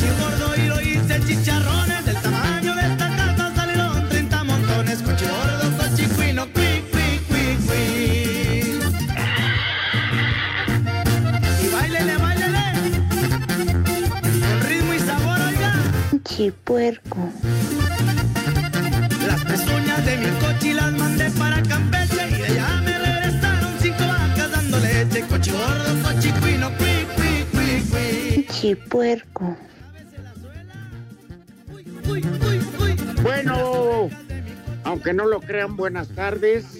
[0.00, 2.04] Tenía mi coche gordo y lo hice chicharrones.
[2.04, 5.02] Del tamaño de esta casa salieron 30 montones.
[5.02, 8.80] Coche gordo, coche cuino, cui, cui, cui, cui.
[11.62, 12.64] Y bailele, bailele.
[14.40, 15.74] Con ritmo y sabor, oiga.
[16.24, 17.18] Chipuerco.
[19.26, 24.06] Las pezuñas de mi coche las mandé para Campeche y de allá me regresaron cinco
[24.06, 25.22] vacas dando leche.
[25.22, 28.46] Coche gordo, coche cuino, cui, cui, cui, cui.
[28.50, 29.69] Chipuerco.
[33.22, 34.08] Bueno,
[34.84, 36.78] aunque no lo crean, buenas tardes.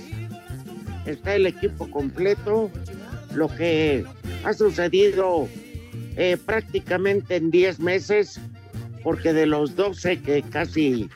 [1.07, 2.71] Está el equipo completo.
[3.35, 4.05] Lo que
[4.45, 5.49] ha sucedido
[6.17, 8.41] eh, prácticamente en 10 meses,
[9.05, 11.09] porque de los 12 que casi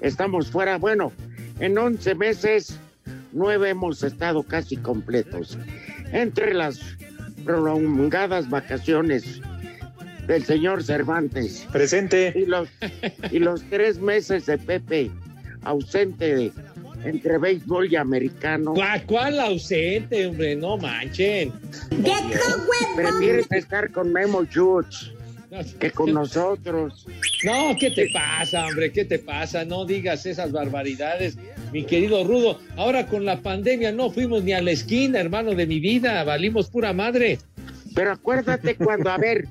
[0.00, 1.12] estamos fuera, bueno,
[1.60, 2.78] en 11 meses,
[3.32, 5.56] 9 hemos estado casi completos.
[6.12, 6.80] Entre las
[7.44, 9.40] prolongadas vacaciones
[10.26, 12.32] del señor Cervantes Presente.
[12.36, 12.68] y los,
[13.30, 15.10] y los tres meses de Pepe
[15.62, 16.52] ausente de-
[17.04, 18.74] entre béisbol y americano.
[18.74, 20.54] ¿Cuál, cuál ausente, hombre?
[20.54, 21.52] No manchen.
[22.96, 25.12] Prefieres estar con Memo Judge
[25.78, 27.06] que con nosotros.
[27.44, 28.90] No, ¿qué te pasa, hombre?
[28.90, 29.64] ¿Qué te pasa?
[29.64, 31.36] No digas esas barbaridades,
[31.72, 32.58] mi querido Rudo.
[32.76, 36.22] Ahora con la pandemia no fuimos ni a la esquina, hermano de mi vida.
[36.24, 37.38] Valimos pura madre.
[37.94, 39.46] Pero acuérdate cuando, a ver,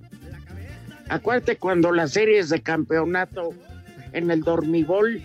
[1.12, 3.54] acuérdate cuando las series de campeonato
[4.14, 5.22] en el dormibol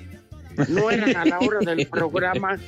[0.69, 2.59] no eran a la hora del programa.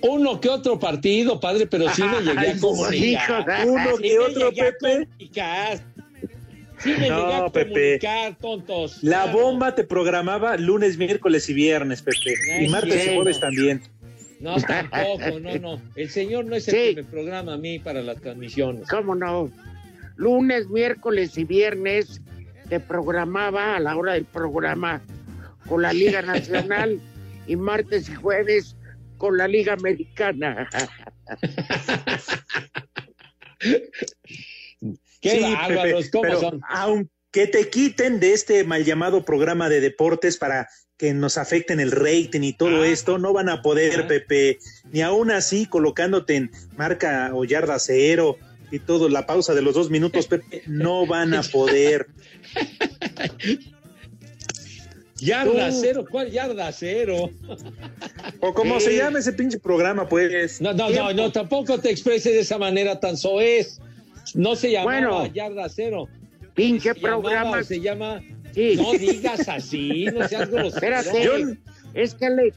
[0.00, 3.46] Uno que otro partido, padre, pero sí me llegué a comunicar.
[3.64, 5.08] hijo, Uno Sí que otro, Pepe.
[6.78, 7.70] Sí me No, llegué a Pepe.
[7.72, 9.02] comunicar, tontos.
[9.02, 9.38] La Claro.
[9.38, 12.34] bomba te programaba lunes, miércoles y viernes, Pepe.
[12.62, 13.82] Y martes y jueves también.
[14.40, 15.80] No, tampoco, no, no.
[15.94, 16.94] El señor no es el Sí.
[16.94, 18.88] que me programa a mí para las transmisiones.
[18.88, 19.50] ¿Cómo no?
[20.16, 22.20] Lunes, miércoles y viernes
[22.68, 25.02] te programaba a la hora del programa
[25.68, 27.00] con la Liga Nacional
[27.46, 28.76] y martes y jueves
[29.18, 30.68] con la Liga Americana.
[35.20, 36.60] Qué Sí, bárbaros, ¿cómo pero son?
[36.68, 41.90] aunque te quiten de este mal llamado programa de deportes para que nos afecten el
[41.90, 42.86] rating y todo Ah.
[42.86, 44.06] esto, no van a poder, Ah.
[44.08, 44.58] Pepe,
[44.92, 48.36] ni aún así colocándote en marca o yarda cero
[48.70, 52.06] y todo, la pausa de los dos minutos, Pepe, no van a poder.
[55.18, 55.76] Yarda Tú.
[55.80, 57.30] cero, ¿cuál yarda cero?
[58.40, 58.86] O como Sí.
[58.86, 60.60] se llame ese pinche programa, pues.
[60.60, 63.80] No, no, no, no, tampoco te expreses de esa manera tan soez.
[64.34, 65.32] No se llamaba Bueno.
[65.32, 66.08] yarda cero.
[66.54, 67.62] Pinche Se llamaba, programa.
[67.64, 68.20] se llama.
[68.54, 68.74] Sí.
[68.76, 70.68] No digas así, no seas grosero.
[70.98, 71.24] Espérate.
[71.24, 71.54] Yo-
[71.94, 72.56] Es que Alex,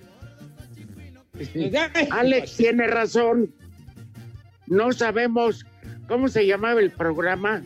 [2.10, 3.54] Alex tiene razón.
[4.66, 5.64] No sabemos
[6.08, 7.64] cómo se llamaba el programa.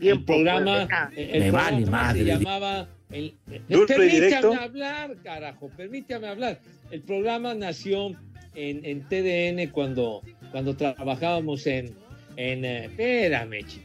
[0.00, 2.18] El programa, el el Me programa vale madre.
[2.20, 3.34] se llamaba el,
[3.68, 4.54] permítame directo.
[4.54, 6.60] hablar, carajo, permítame hablar.
[6.90, 8.12] El programa nació
[8.54, 11.94] en, en TDN cuando, cuando trabajábamos en,
[12.36, 13.82] en eh, espérame, chi-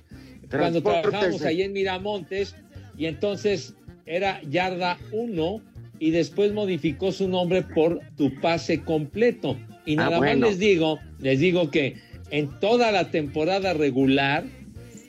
[0.50, 2.56] cuando trabajábamos ahí en Miramontes
[2.98, 5.62] y entonces era Yarda 1
[6.00, 9.58] y después modificó su nombre por Tu Pase Completo.
[9.86, 10.42] Y Ah, nada bueno.
[10.42, 11.96] más les digo, les digo que
[12.31, 14.44] en toda la temporada regular,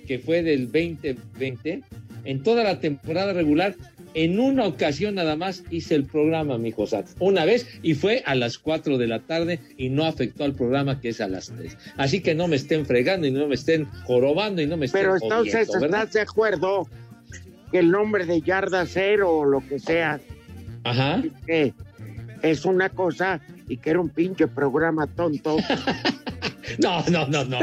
[0.07, 1.83] que fue del 2020,
[2.25, 3.75] en toda la temporada regular,
[4.15, 7.11] en una ocasión nada más hice el programa, mi Santo.
[7.19, 11.01] Una vez y fue a las 4 de la tarde y no afectó al programa
[11.01, 11.77] que es a las 3.
[11.99, 15.03] Así que no me estén fregando y no me estén jorobando y no me estén
[15.03, 16.89] Pero entonces jodiendo, estás de acuerdo
[17.71, 20.19] que el nombre de yarda cero o lo que sea
[20.85, 21.23] Ajá.
[21.47, 21.75] que
[22.43, 25.57] es una cosa y que era un pinche programa tonto.
[26.79, 27.59] No, no, no, no.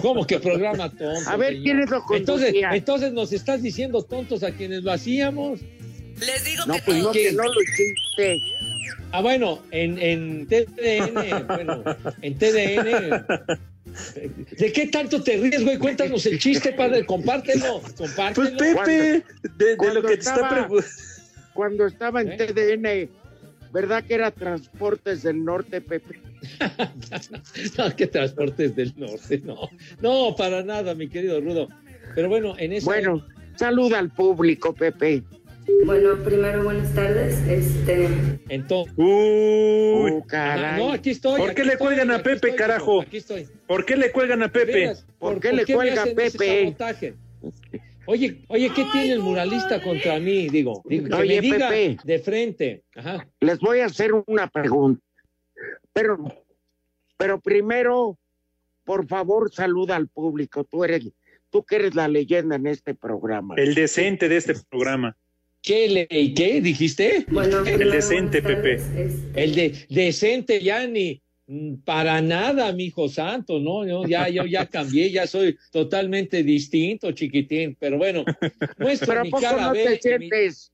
[0.00, 1.28] ¿Cómo que programa tonto?
[1.30, 1.60] A ver?
[1.62, 2.74] ¿quiénes lo entonces, conducían?
[2.74, 5.60] entonces nos estás diciendo tontos a quienes lo hacíamos.
[6.20, 8.38] Les digo No, que pues no, que no lo hiciste.
[9.12, 11.84] Ah, bueno, en, en TDN, bueno,
[12.22, 13.26] en TDN.
[14.58, 15.76] ¿De qué tanto te ríes, güey?
[15.78, 18.56] Cuéntanos el chiste, padre, compártelo, Pues compártelo.
[18.56, 19.22] Pepe, de,
[19.66, 20.86] de Cuando lo que te está estaba- preguntando.
[21.52, 22.36] Cuando estaba en ¿Eh?
[22.38, 23.10] TDN,
[23.72, 26.18] ¿verdad que era Transportes del Norte, Pepe?
[27.78, 29.68] No, que transportes del norte, no.
[30.00, 31.68] No, para nada, mi querido Rudo.
[32.14, 35.22] Pero bueno, en esa Bueno, saluda al público, Pepe.
[35.84, 37.38] Bueno, primero buenas tardes.
[37.48, 38.08] Este,
[38.48, 38.92] entonces.
[38.96, 40.82] Uy, Oh, caray.
[40.84, 41.38] no, aquí estoy.
[41.40, 43.02] ¿Por qué le estoy, cuelgan a Pepe, estoy, carajo?
[43.02, 43.48] Aquí estoy.
[43.66, 44.92] ¿por qué le cuelgan a Pepe?
[45.18, 46.76] ¿Por qué le cuelga ese Pepe?
[48.06, 50.48] Oye, oye, ¿qué tiene el muralista contra mí?
[50.48, 51.96] Digo, digo, que Oye, me diga Pepe.
[52.02, 52.82] de frente.
[52.96, 53.26] Ajá.
[53.40, 55.00] Les voy a hacer una pregunta.
[55.92, 56.18] Pero,
[57.16, 58.18] pero primero,
[58.84, 60.64] por favor, saluda al público.
[60.64, 61.10] Tú eres,
[61.50, 63.54] tú que eres la leyenda en este programa.
[63.56, 65.16] El decente de este programa.
[65.62, 67.24] ¿Qué le qué dijiste?
[67.30, 68.38] bueno, primero, decente.
[68.38, 74.28] Este, El de decente ya ni mm, para nada, mi hijo santo, no, yo ya
[74.28, 78.24] yo ya cambié, ya soy totalmente distinto, chiquitín, pero bueno,
[78.78, 80.72] muestro Pero mi poco cara no te sientes,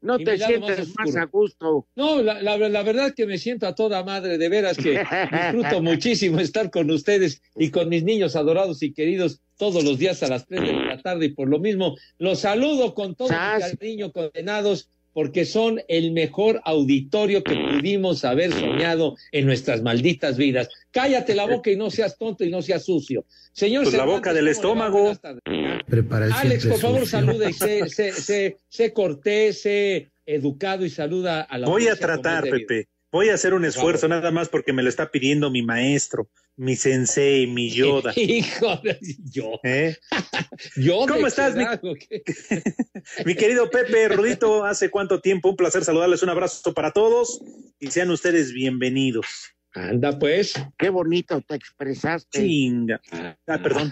[0.00, 1.22] no y te más sientes más oscuro.
[1.22, 1.86] a gusto.
[1.96, 5.82] No, la, la, la verdad que me siento a toda madre, de veras que disfruto
[5.82, 10.28] muchísimo estar con ustedes y con mis niños adorados y queridos todos los días a
[10.28, 14.12] las 3 de la tarde y por lo mismo los saludo con todo mi cariño,
[14.12, 20.68] condenados, porque son el mejor auditorio que pudimos haber soñado en nuestras malditas vidas.
[20.92, 23.24] Cállate la boca y no seas tonto y no seas sucio.
[23.50, 25.08] Señor Pues la boca del estómago.
[25.08, 27.18] Alex, por favor, sucio.
[27.18, 31.96] saluda y sé, sé, sé, sé cortés, sé educado y saluda a la Voy a
[31.96, 32.44] tratar.
[32.44, 32.86] Pepe.
[33.10, 36.28] Voy a hacer un esfuerzo nada más porque me lo está pidiendo mi maestro,
[36.58, 38.12] mi sensei, mi Yoda.
[38.16, 38.98] Hijo de
[39.30, 39.60] yo.
[39.62, 39.96] ¿eh?
[40.76, 41.64] Yo ¿Cómo de estás, mi-.
[43.24, 47.40] Mi querido Pepe, Rudito, hace cuánto tiempo, un placer saludarles, un abrazo para todos
[47.78, 49.26] y sean ustedes bienvenidos.
[49.72, 50.54] Anda pues.
[50.76, 52.40] Qué bonito te expresaste.
[52.40, 53.00] Chinga.
[53.46, 53.90] Ah, perdón.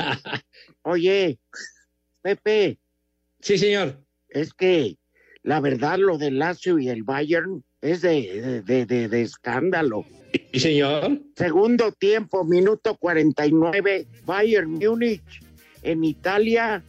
[0.82, 1.38] Oye,
[2.22, 2.78] Pepe,
[3.40, 4.02] Sí, señor.
[4.28, 4.96] es que
[5.42, 10.04] la verdad lo del Lazio y el Bayern es de, de, de- de- de escándalo.
[10.52, 11.20] Sí, señor.
[11.36, 15.22] Segundo tiempo, minuto 49, Bayern Múnich
[15.82, 16.82] en Italia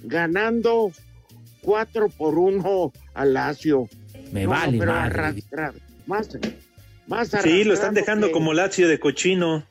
[0.00, 0.92] ganando
[1.62, 3.88] 4 por 1 al Lazio.
[4.32, 5.06] Me No, vale pero madre.
[5.20, 5.78] arrastrado.
[6.06, 6.28] Más,
[7.06, 9.64] más Sí, lo están dejando que- como Lazio de cochino.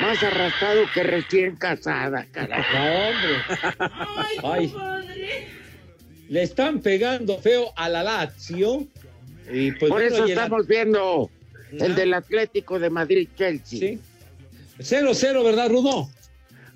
[0.00, 2.62] Más arrastrado que recién casada, carajo.
[2.74, 4.72] No, hombre.
[4.72, 4.74] Ay.
[6.28, 8.86] Le están pegando feo a la Lazio.
[9.52, 11.30] Y pues, Por bueno, eso y el- estamos viendo
[11.72, 11.94] el Ah.
[11.94, 13.78] del Atlético de Madrid-Chelsea.
[13.78, 14.00] Sí.
[14.78, 16.08] 0-0, ¿verdad, Rudo?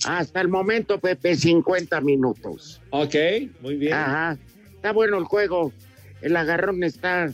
[0.06, 2.80] Hasta el momento, Pepe, 50 minutos.
[2.90, 3.14] Ok,
[3.60, 3.92] muy bien.
[3.92, 4.38] Ajá.
[4.76, 5.72] Está bueno el juego.
[6.22, 7.32] El agarrón está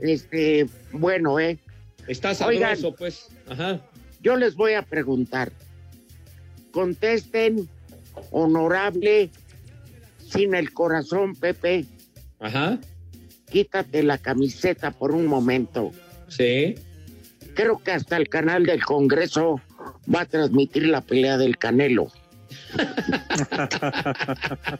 [0.00, 1.58] este bueno, ¿eh?
[2.08, 2.94] Está sabroso, Oigan.
[2.96, 3.28] pues.
[3.48, 3.80] Ajá.
[4.22, 5.52] Yo les voy a preguntar.
[6.70, 7.68] Contesten,
[8.30, 9.30] honorable,
[10.28, 11.84] sin el corazón, Pepe.
[12.40, 12.78] Ajá.
[13.50, 15.92] Quítate la camiseta por un momento.
[16.28, 16.74] Sí.
[17.54, 19.60] Creo que hasta el canal del Congreso
[20.12, 22.08] va a transmitir la pelea del Canelo.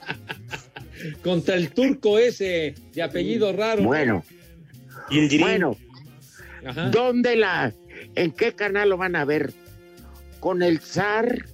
[1.23, 3.83] Contra el turco ese de apellido raro.
[3.83, 3.88] ¿no?
[3.88, 4.25] Bueno,
[5.11, 5.47] Y el Girín.
[5.47, 5.76] bueno,
[6.67, 6.91] Ajá.
[6.91, 7.73] ¿dónde la,
[8.15, 9.53] en qué canal lo van a ver?
[10.41, 11.45] ¿Con el zar?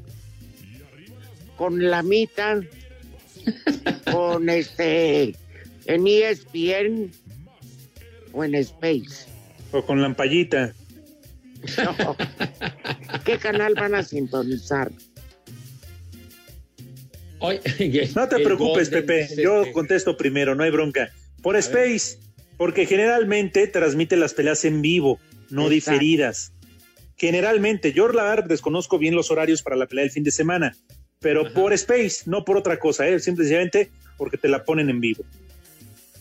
[1.56, 2.60] ¿Con la mita?
[4.10, 5.34] ¿Con este,
[5.86, 7.10] en ESPN?
[8.32, 9.26] ¿O en Space?
[9.72, 10.74] O con lampallita.
[11.78, 12.16] No.
[13.24, 14.90] ¿Qué canal van a sintonizar?
[18.14, 19.28] No te preocupes, Pepe.
[19.36, 21.10] Yo contesto primero, no hay bronca.
[21.42, 22.18] Por Space,
[22.56, 25.18] porque generalmente transmite las peleas en vivo,
[25.50, 25.70] no Exacto.
[25.70, 26.52] diferidas.
[27.16, 30.76] Generalmente, yo la desconozco bien los horarios para la pelea del fin de semana,
[31.22, 31.54] pero Ajá.
[31.54, 33.18] por Space, no por otra cosa, ¿eh?
[33.20, 35.24] simplemente porque te la ponen en vivo.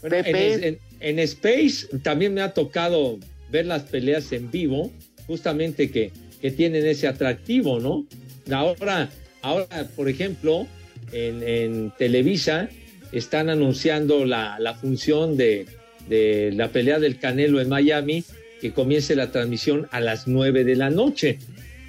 [0.02, 0.68] Bueno, en, Pepe.
[0.68, 3.18] en- en Space también me ha tocado
[3.52, 4.92] ver las peleas en vivo,
[5.28, 8.04] justamente que que tienen ese atractivo, ¿no?
[8.52, 9.12] Ahora,
[9.44, 10.66] ahora por ejemplo,
[11.12, 12.68] en, en Televisa
[13.12, 15.68] están anunciando la, la función de,
[16.10, 18.24] de la pelea del Canelo en Miami,
[18.60, 21.38] que comience la transmisión a las 9 de la noche.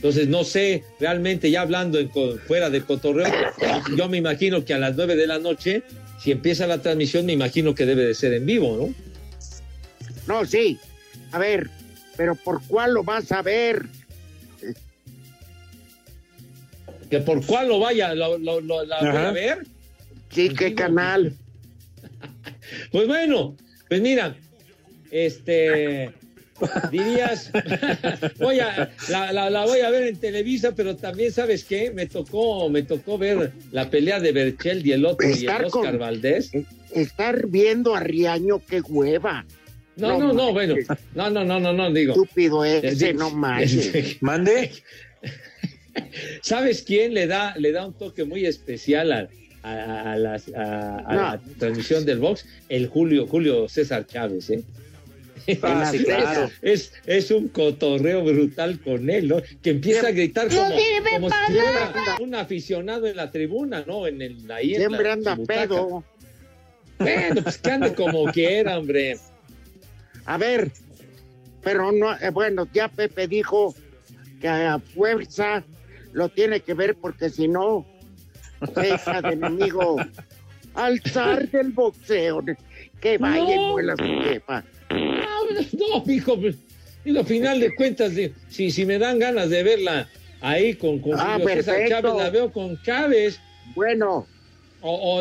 [0.02, 3.32] Entonces, no sé, realmente ya hablando en fuera de cotorreo,
[3.96, 5.84] yo me imagino que a las 9 de la noche,
[6.20, 8.94] si empieza la transmisión, me imagino que debe de ser en vivo, ¿no?
[10.26, 10.76] No, sí.
[11.30, 11.70] A ver,
[12.16, 13.86] pero ¿por cuál lo vas a ver?
[17.08, 19.66] Que por cuál lo vaya, lo, lo- lo- la voy a ver.
[20.30, 21.32] Sí, ¿qué canal?
[22.90, 23.56] Pues bueno,
[23.88, 24.34] pues mira,
[25.12, 26.10] este
[26.90, 27.50] dirías,
[28.38, 32.06] voy a, la, la- la voy a ver en Televisa, pero también sabes qué, me
[32.06, 35.98] tocó, me tocó ver la pelea de Berchel y el otro y el Oscar con-
[35.98, 36.50] Valdés.
[36.94, 39.44] Estar viendo a Riaño, qué hueva.
[39.96, 40.74] No, no, no, bueno,
[41.14, 42.12] no, no, no, no, no, digo.
[42.12, 44.16] Estúpido ese, Eh, no manches.
[44.22, 44.70] Mande.
[46.42, 49.28] ¿Sabes quién le da, le da un toque muy especial a,
[49.62, 52.46] a- a las- a- a la transmisión del box?
[52.68, 54.62] El Julio, Julio César Chávez, ¿eh?
[55.62, 56.50] Ah, sí, claro.
[56.62, 59.36] Es, es un cotorreo brutal con él, ¿no?
[59.62, 60.62] Que empieza a gritar como,
[61.12, 64.06] como si fuera un aficionado en la tribuna, ¿no?
[64.06, 66.04] En el, ahí en Siempre la- anda pedo.
[66.98, 69.18] Bueno, pues que ande como quiera, hombre.
[70.24, 70.70] A ver,
[71.62, 73.74] pero no, eh, bueno, ya Pepe dijo
[74.40, 75.64] que a fuerza
[76.12, 77.84] lo tiene que ver porque si no,
[78.76, 79.96] deja de enemigo
[80.74, 82.44] al zar del boxeo.
[83.00, 84.62] Que vaya y vuela su jefa.
[84.92, 86.56] No, hijo, pues,
[87.04, 88.12] digo, a final de cuentas,
[88.48, 90.08] si, si me dan ganas de verla
[90.40, 92.00] ahí con, con Ah, Julio César perfecto.
[92.08, 93.40] Chávez, la veo con Chávez.
[93.74, 94.26] Bueno.
[94.80, 94.90] O,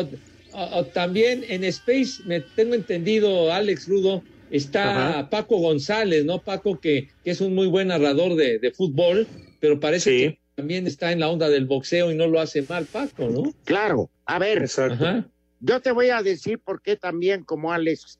[0.54, 5.30] o- o también en Space, me tengo entendido, Alex Rudo, está Ajá.
[5.30, 6.42] Paco González, ¿no?
[6.42, 9.26] Paco, que, que es un muy buen narrador de, de fútbol,
[9.60, 10.18] pero parece Sí.
[10.28, 13.54] que también está en la onda del boxeo y no lo hace mal, Paco, ¿no?
[13.64, 15.02] Claro, a ver, Exacto.
[15.04, 15.26] Ajá.
[15.60, 18.18] yo te voy a decir por qué también como Alex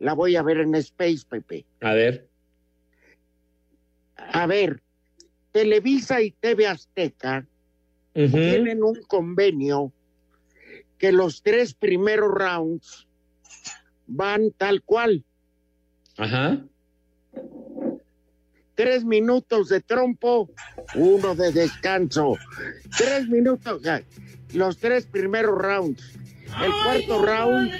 [0.00, 1.64] la voy a ver en Space, Pepe.
[1.80, 2.26] A ver.
[4.16, 4.82] A ver,
[5.52, 7.46] Televisa y TV Azteca
[8.12, 9.92] tienen un convenio
[10.98, 13.06] que los tres primeros rounds
[14.06, 15.24] van tal cual.
[16.16, 16.64] Ajá.
[18.74, 20.50] Tres minutos de trompo,
[20.94, 22.36] uno de descanso.
[22.96, 23.82] Tres minutos,
[24.54, 26.18] los tres primeros rounds.
[26.62, 27.72] El cuarto round,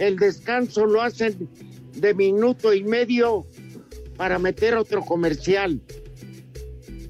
[0.00, 1.48] el descanso lo hacen
[1.94, 3.46] de minuto y medio
[4.16, 5.80] para meter otro comercial.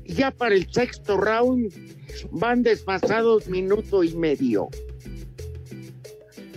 [0.04, 1.72] Y ya para el sexto round
[2.32, 4.68] van desfasados minuto y medio.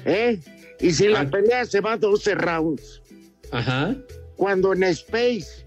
[0.06, 0.40] ¿Eh?
[0.80, 1.30] Y si la Ah.
[1.30, 3.02] pelea se va 12 rounds
[3.52, 3.96] Ajá.
[4.36, 5.64] cuando en Space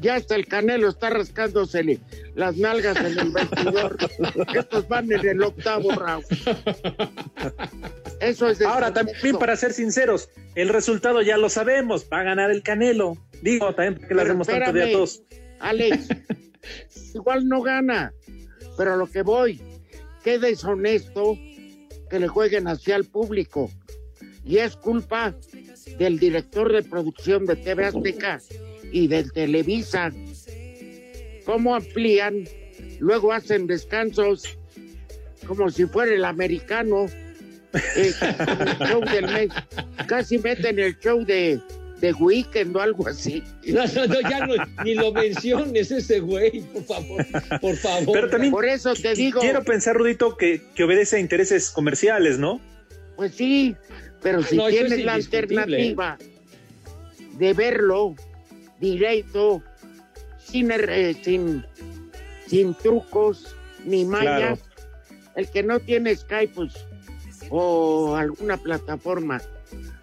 [0.00, 1.98] ya hasta el Canelo está rascándosele
[2.34, 3.96] las nalgas en el vestidor.
[4.54, 6.24] Estos van en el octavo round.
[8.20, 12.50] Eso es Ahora, también para ser sinceros, el resultado ya lo sabemos, va a ganar
[12.50, 13.16] el Canelo.
[13.42, 15.22] Digo, también porque le hacemos tanto de a todos.
[15.60, 16.08] Alex,
[17.14, 18.12] igual no gana,
[18.76, 19.60] pero a lo que voy,
[20.22, 21.38] qué deshonesto
[22.10, 23.70] que le jueguen hacia el público.
[24.44, 25.34] Y es culpa
[25.98, 28.40] del director de producción de TV Azteca
[28.92, 30.12] y del Televisa.
[31.46, 32.44] ¿Cómo amplían?
[33.00, 34.58] Luego hacen descansos
[35.46, 37.06] como si fuera el americano.
[37.96, 38.14] El
[38.88, 39.48] show del mes.
[40.06, 41.60] Casi meten el show de,
[42.00, 43.42] de Weekend o algo así.
[43.66, 44.54] No, no, no, ya no,
[44.84, 47.26] ni lo menciones ese güey, por favor,
[47.60, 48.12] por favor.
[48.14, 49.40] Pero también Por eso te digo.
[49.40, 52.60] quiero pensar, Rudito, que, que obedece a intereses comerciales, ¿no?
[53.16, 53.76] Pues sí,
[54.22, 56.18] pero si No, eso es tienes la alternativa
[57.38, 58.14] de verlo
[58.80, 59.62] directo,
[60.38, 61.64] sin, er- eh, sin,
[62.46, 63.54] sin trucos
[63.84, 64.60] ni mallas,
[65.36, 66.74] el que no tiene Skype pues,
[67.50, 69.40] o alguna plataforma,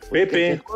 [0.09, 0.61] pues, Pepe.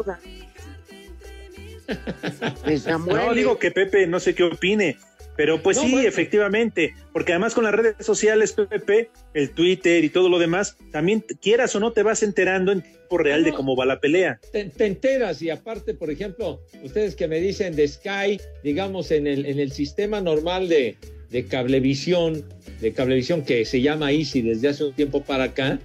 [3.08, 4.98] No, digo que Pepe, no sé qué opine,
[5.38, 6.08] pero pues No, sí, bueno.
[6.08, 11.24] efectivamente, porque además con las redes sociales, Pepe, el Twitter y todo lo demás, también
[11.42, 14.40] quieras o no te vas enterando en tiempo real de cómo va la pelea.
[14.52, 19.28] te, te enteras y aparte, por ejemplo, ustedes que me dicen de Sky, digamos, en
[19.28, 20.98] el, en el sistema normal de,
[21.30, 22.46] de cablevisión,
[22.82, 25.80] de cablevisión que se llama Easy desde hace un tiempo para acá,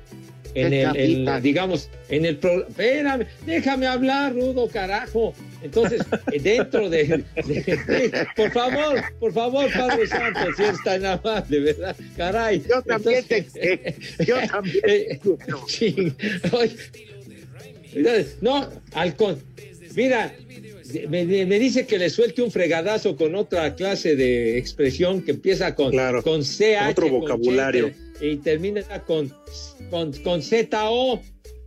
[0.54, 5.32] en el, digamos, en el pro- espérame, déjame hablar, Rudo, carajo.
[5.62, 6.02] Entonces,
[6.32, 11.94] eh, dentro de, de- por favor, por favor, Padre Santo, si es tan amable, ¿verdad?
[12.16, 12.62] Caray.
[12.68, 13.46] Yo también te-
[14.26, 15.20] yo también Eh.
[15.68, 16.12] Sí.
[16.52, 16.76] Oye,
[18.40, 19.42] no, al con.
[19.94, 20.32] Mira,
[21.08, 25.90] Me, dice que le suelte un fregadazo con otra clase de expresión que empieza con,
[25.90, 26.90] Claro, con CH.
[26.90, 27.92] otro con vocabulario.
[28.20, 29.32] Y termina con,
[29.90, 31.20] con, con ZO.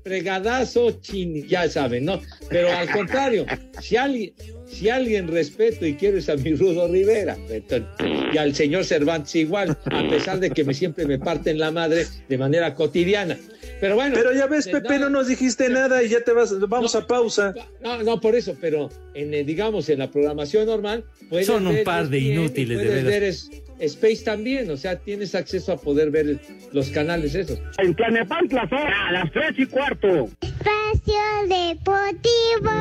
[0.03, 2.19] Fregadazo, chin, ya saben, ¿no?
[2.49, 3.45] Pero al contrario,
[3.79, 4.33] si alguien,
[4.67, 7.87] si alguien respeto y quiero es a mi Rudo Rivera, entonces,
[8.33, 12.05] y al señor Cervantes igual, a pesar de que me, siempre me parten la madre
[12.27, 13.37] de manera cotidiana.
[13.83, 14.15] Pero bueno.
[14.15, 17.05] Pero ya ves, de Pepe, no nos dijiste nada y ya te vas, vamos a
[17.05, 17.53] pausa.
[17.81, 21.03] no, no, por eso, pero en, eh, digamos, en la programación normal,
[21.45, 23.11] Son un par de y inútiles, de puedes veras.
[23.11, 23.49] ver es-
[23.79, 26.39] Space también, o sea, tienes acceso a poder ver
[26.71, 27.59] los canales esos.
[27.79, 30.29] En Tlanepantla a las tres y cuarto.
[30.39, 32.71] Espacio Deportivo.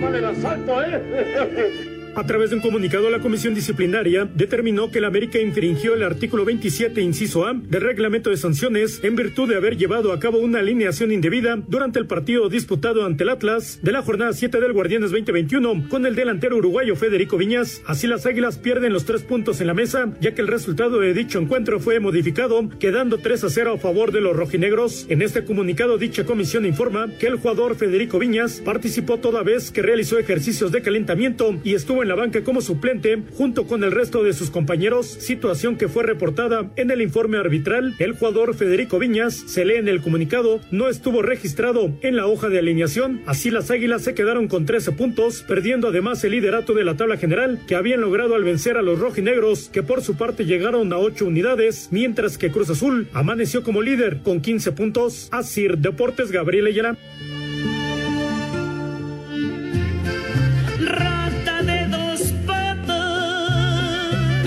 [0.00, 1.86] Mal el asalto, ¿eh?
[2.20, 6.44] A través de un comunicado, la comisión disciplinaria determinó que el América infringió el artículo
[6.44, 10.58] 27, inciso A, del reglamento de sanciones en virtud de haber llevado a cabo una
[10.58, 15.12] alineación indebida durante el partido disputado ante el Atlas de la jornada 7 del Guardianes
[15.12, 17.80] 2021 con el delantero uruguayo Federico Viñas.
[17.86, 21.14] Así las Águilas pierden los tres puntos en la mesa, ya que el resultado de
[21.14, 25.06] dicho encuentro fue modificado, quedando 3 a 0 a favor de los rojinegros.
[25.08, 29.80] En este comunicado, dicha comisión informa que el jugador Federico Viñas participó toda vez que
[29.80, 34.24] realizó ejercicios de calentamiento y estuvo en la banca como suplente junto con el resto
[34.24, 37.94] de sus compañeros, situación que fue reportada en el informe arbitral.
[38.00, 42.48] El jugador Federico Viñas, se lee en el comunicado, no estuvo registrado en la hoja
[42.48, 43.22] de alineación.
[43.26, 47.16] Así las Águilas se quedaron con 13 puntos, perdiendo además el liderato de la tabla
[47.16, 50.98] general que habían logrado al vencer a los rojinegros, que por su parte llegaron a
[50.98, 55.28] 8 unidades, mientras que Cruz Azul amaneció como líder con 15 puntos.
[55.30, 56.98] Asir Deportes Gabriel Ayala.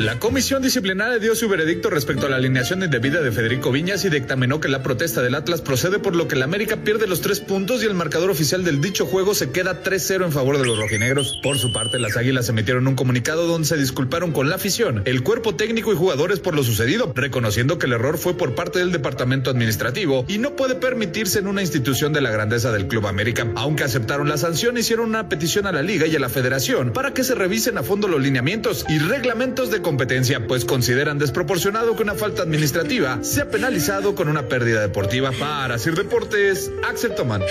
[0.03, 4.09] La comisión disciplinaria dio su veredicto respecto a la alineación indebida de Federico Viñas y
[4.09, 7.39] dictaminó que la protesta del Atlas procede por lo que el América pierde los tres
[7.39, 10.77] puntos y el marcador oficial del dicho juego se queda 3-0 en favor de los
[10.77, 11.39] rojinegros.
[11.41, 15.23] Por su parte, las Águilas emitieron un comunicado donde se disculparon con la afición, el
[15.23, 18.91] cuerpo técnico y jugadores por lo sucedido, reconociendo que el error fue por parte del
[18.91, 23.47] departamento administrativo y no puede permitirse en una institución de la grandeza del Club América.
[23.55, 27.13] Aunque aceptaron la sanción, hicieron una petición a la liga y a la federación para
[27.13, 32.01] que se revisen a fondo los lineamientos y reglamentos de competencia, pues consideran desproporcionado que
[32.01, 35.31] una falta administrativa sea penalizado con una pérdida deportiva.
[35.39, 37.41] Para Sir Deportes, Axel Tomán.
[37.41, 37.47] No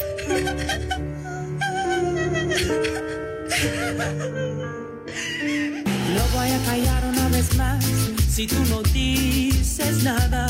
[6.34, 7.84] voy a callar una vez más
[8.28, 10.48] si tú no dices nada.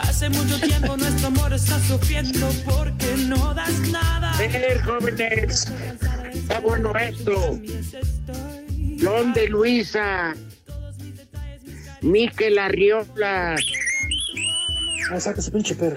[0.00, 4.32] Hace mucho tiempo nuestro amor está sufriendo porque no das nada.
[4.38, 5.66] Ver, jóvenes.
[6.32, 7.58] Está bueno esto.
[9.02, 10.36] John de Luisa.
[12.04, 13.56] Miquel Arriola.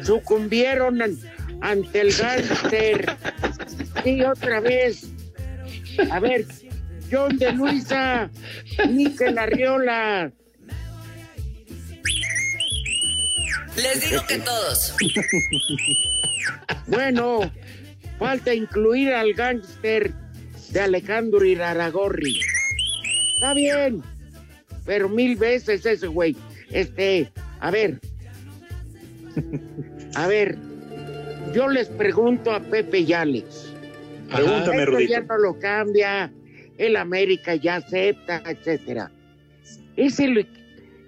[0.03, 1.17] Sucumbieron an-
[1.61, 3.15] ante el gánster.
[4.05, 5.09] Y otra vez.
[6.11, 6.45] A ver,
[7.11, 8.29] John de Luisa.
[8.89, 10.31] Miquel Arriola.
[13.75, 14.93] Les digo que todos.
[16.87, 17.51] Bueno,
[18.17, 20.13] falta incluir al gángster
[20.71, 22.39] de Alejandro Iraragorri.
[23.35, 24.01] Está bien,
[24.87, 26.35] pero mil veces ese güey.
[26.71, 27.99] Este, a ver.
[30.15, 30.57] A ver,
[31.53, 33.71] yo les pregunto a Pepe y Alex.
[34.33, 35.11] Pregúntame, Esto Rudito.
[35.11, 36.33] ya no lo cambia,
[36.77, 39.11] el América ya acepta, etcétera.
[39.95, 40.47] Ese,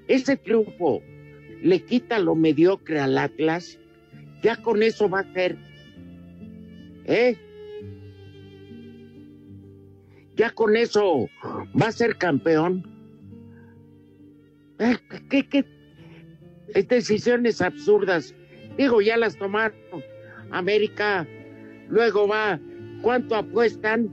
[0.08, 1.02] ese triunfo
[1.64, 3.80] le quita lo mediocre al Atlas,
[4.44, 5.58] ya con eso va a ser.
[7.06, 7.36] ¿Eh?
[10.36, 11.28] Ya con eso
[11.82, 12.99] va a ser campeón.
[15.30, 15.66] ¿Qué, qué?
[16.74, 18.34] Es decisiones absurdas.
[18.78, 19.78] Digo, ya las tomaron.
[20.52, 21.28] América,
[21.90, 22.60] luego va.
[23.02, 24.10] ¿Cuánto apuestan?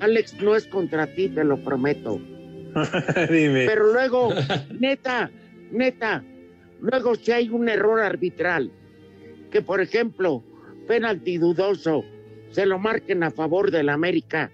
[0.00, 2.20] Alex, no es contra ti, te lo prometo.
[3.30, 3.66] Dime.
[3.66, 4.30] Pero luego,
[4.78, 5.30] neta,
[5.70, 6.24] neta,
[6.80, 8.70] luego si hay un error arbitral,
[9.50, 10.42] que por ejemplo,
[10.86, 12.04] penalti dudoso,
[12.50, 14.50] se lo marquen a favor del América,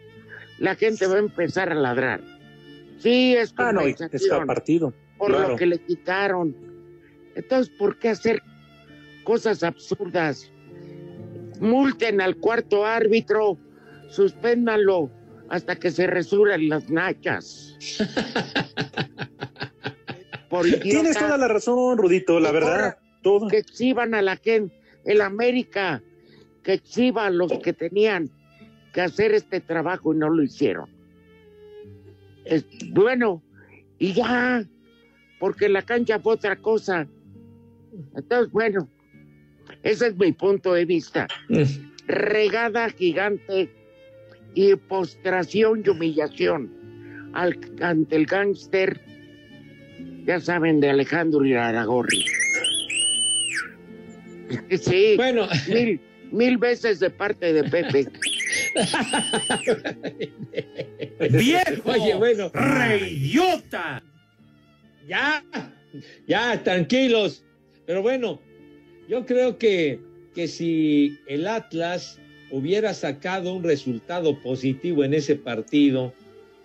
[0.59, 2.21] la gente va a empezar a ladrar.
[2.99, 4.09] Sí, es Ah, no, está
[4.47, 4.95] partido.
[5.25, 5.49] Por claro.
[5.51, 6.55] lo que le quitaron.
[7.35, 8.43] Entonces, ¿por qué hacer
[9.25, 10.51] cosas absurdas?
[11.61, 13.59] Multen al cuarto árbitro,
[14.09, 15.11] suspéndanlo
[15.49, 17.79] hasta que se resuren las nachas.
[20.51, 22.97] Por Tienes toda la razón, Rudito, la verdad.
[23.51, 24.73] Que exhiban a la gente.
[25.05, 26.01] El América
[26.63, 28.31] que exhiba a los que tenían
[28.93, 30.89] que hacer este trabajo y no lo hicieron.
[32.45, 33.43] Es, bueno,
[33.99, 34.65] y ya,
[35.45, 37.07] porque la cancha fue otra cosa.
[38.17, 38.89] Entonces, bueno,
[39.83, 41.29] ese es mi punto de vista.
[42.07, 43.71] Regada gigante
[44.55, 48.99] y postración y humillación al, ante el gángster,
[50.25, 52.25] ya saben, de Alejandro Iraragorri.
[54.81, 55.47] Sí, Bueno.
[55.69, 56.01] mil,
[56.33, 58.07] mil veces de parte de Pepe.
[61.33, 61.91] ¡Viejo!
[61.91, 62.51] Oye, bueno.
[62.55, 64.03] ¡Reyota!
[65.09, 65.45] Ya,
[66.27, 67.45] ya, tranquilos.
[67.87, 68.41] Pero bueno,
[69.09, 70.01] yo creo que,
[70.35, 72.19] que si el Atlas
[72.51, 76.15] hubiera sacado un resultado positivo en ese partido,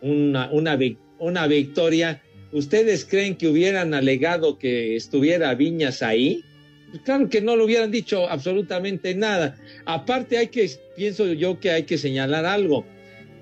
[0.01, 0.77] una, una,
[1.17, 2.21] una victoria,
[2.51, 6.43] ¿ustedes creen que hubieran alegado que estuviera Viñas ahí?
[6.91, 9.57] Pues claro que no le hubieran dicho absolutamente nada.
[9.85, 12.85] Aparte hay que, pienso yo que hay que señalar algo.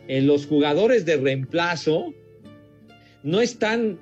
[0.07, 2.13] Eh, los jugadores de reemplazo
[3.23, 3.99] no están,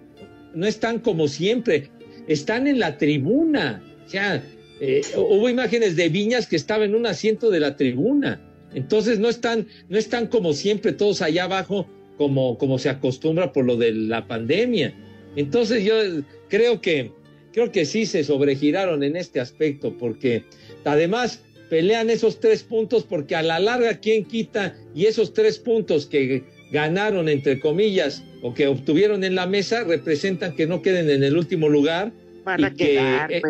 [0.56, 1.90] no están como siempre,
[2.28, 3.84] están en la tribuna.
[4.06, 4.44] O sea,
[4.80, 8.42] eh, hubo imágenes de Viñas que estaba en un asiento de la tribuna.
[8.74, 11.88] Entonces no están, no están como siempre todos allá abajo,
[12.18, 14.94] como, como se acostumbra por lo de la pandemia.
[15.36, 15.96] Entonces yo
[16.50, 17.12] creo que,
[17.54, 20.44] creo que sí se sobregiraron en este aspecto, porque
[20.84, 24.78] además pelean esos tres puntos, porque a la larga, ¿quién quita?
[24.94, 30.56] Y esos tres puntos que ganaron, entre comillas, o que obtuvieron en la mesa, representan
[30.56, 32.12] que no queden en el último lugar.
[32.44, 33.42] Van a y que, quedar, eh,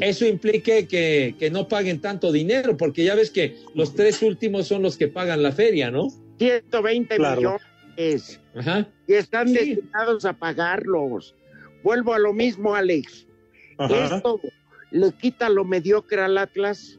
[0.00, 4.66] eso implique que, que no paguen tanto dinero, porque ya ves que los tres últimos
[4.66, 6.08] son los que pagan la feria, ¿no?
[6.38, 7.58] 120 Claro.
[7.96, 8.40] millones.
[8.54, 8.88] Ajá.
[9.06, 9.54] Y están Sí.
[9.54, 11.34] destinados a pagarlos.
[11.82, 13.26] Vuelvo a lo mismo, Alex.
[13.76, 14.16] Ajá.
[14.16, 14.40] Esto
[14.90, 16.97] le quita lo mediocre al Atlas.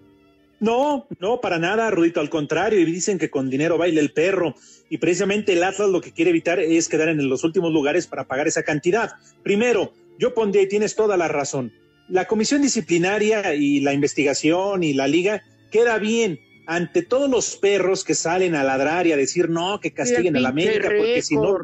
[0.60, 4.56] No, no, para nada, Rudito, al contrario, y dicen que con dinero baila el perro.
[4.90, 8.28] Y precisamente el Atlas lo que quiere evitar es quedar en los últimos lugares para
[8.28, 9.14] pagar esa cantidad.
[9.44, 11.72] Primero, yo pondría, y tienes toda la razón,
[12.10, 18.04] la comisión disciplinaria y la investigación y la liga queda bien ante todos los perros
[18.04, 21.36] que salen a ladrar y a decir no, que castiguen a la América, porque si
[21.36, 21.58] no,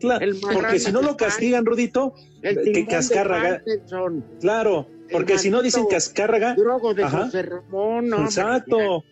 [0.00, 6.54] claro, porque si no lo castigan, Rudito, que Anderson, claro, porque si no dicen Cascárraga,
[6.54, 7.24] Drogo de Ajá.
[7.24, 9.04] José Ramón, no, Exacto.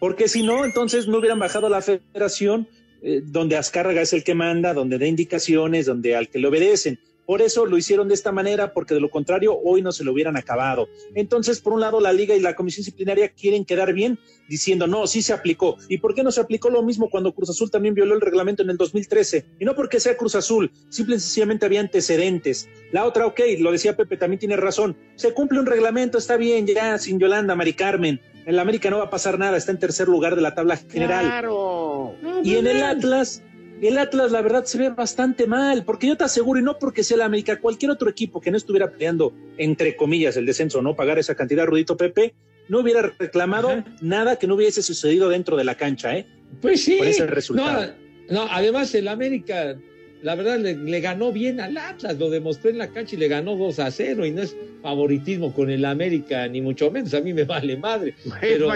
[0.00, 2.68] Porque si no, entonces no hubieran bajado la federación
[3.02, 6.98] eh, donde Azcárraga es el que manda, donde da indicaciones, donde al que le obedecen.
[7.26, 10.12] Por eso lo hicieron de esta manera, porque de lo contrario hoy no se lo
[10.12, 10.88] hubieran acabado.
[11.14, 15.06] Entonces, por un lado, la liga y la comisión disciplinaria quieren quedar bien diciendo, no,
[15.06, 15.76] sí se aplicó.
[15.88, 18.62] ¿Y por qué no se aplicó lo mismo cuando Cruz Azul también violó el reglamento
[18.62, 19.44] en el 2013?
[19.58, 22.68] Y no porque sea Cruz Azul, simple y sencillamente había antecedentes.
[22.92, 24.96] La otra, ok, lo decía Pepe, también tiene razón.
[25.16, 28.20] Se cumple un reglamento, está bien, ya sin Yolanda, Mari Carmen.
[28.46, 30.76] En la América no va a pasar nada, está en tercer lugar de la tabla
[30.76, 31.24] general.
[31.24, 32.14] Claro.
[32.42, 33.42] Y en el Atlas,
[33.88, 37.02] el Atlas la verdad se ve bastante mal, porque yo te aseguro, y no porque
[37.02, 40.94] sea la América, cualquier otro equipo que no estuviera peleando, entre comillas, el descenso, no
[40.94, 42.34] pagar esa cantidad, Rudito Pepe,
[42.68, 46.26] no hubiera reclamado nada que no hubiese sucedido dentro de la cancha, ¿eh?
[46.60, 46.96] Pues sí.
[46.96, 47.94] Por ese resultado.
[48.28, 49.76] No, no, además el América,
[50.24, 53.28] la verdad, le, le ganó bien al Atlas, lo demostró en la cancha y le
[53.28, 57.20] ganó 2 a 0 y no es favoritismo con el América, ni mucho menos, a
[57.20, 58.14] mí me vale madre.
[58.40, 58.70] Pero,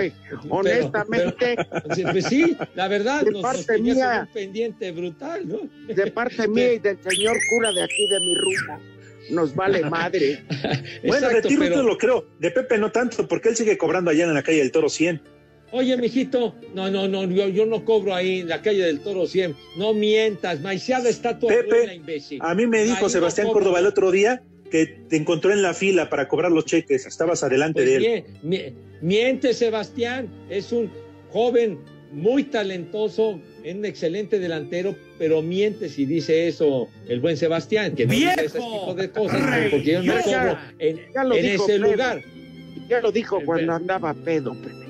[0.50, 4.26] honestamente, pero- pues sí, la verdad, De nos, parte mía.
[4.26, 5.61] un pendiente brutal, ¿no?
[5.94, 8.82] de parte mía y del señor cura de aquí de mi rumbo,
[9.30, 10.42] nos vale madre.
[11.02, 14.11] Bueno, de Exacto, ti, pero- lo creo, de Pepe no tanto, porque él sigue cobrando
[14.11, 15.20] allá en la calle del Toro 100.
[15.70, 19.26] Oye, mijito, no, no, no, yo, yo no cobro ahí en la calle del Toro
[19.26, 19.54] 100.
[19.76, 22.38] No mientas, maiciada está tu Pepe, abuela, imbécil.
[22.42, 23.61] A mí me dijo Ahí no Sebastián cobro.
[23.61, 27.42] Córdoba el otro día que te encontró en la fila para cobrar los cheques, estabas
[27.42, 28.02] adelante Pues de él.
[28.02, 30.28] mie- mie- miente, Sebastián.
[30.48, 30.90] Es un
[31.33, 31.78] joven
[32.12, 38.07] muy talentoso, es un excelente delantero, pero miente si dice eso el buen Sebastián, que
[38.07, 40.98] no dice ese tipo de cosas, porque yo no Ya, cobro en,
[41.38, 42.22] en ese lugar.
[42.88, 44.88] Ya lo dijo cuando andaba pedo, Pepe.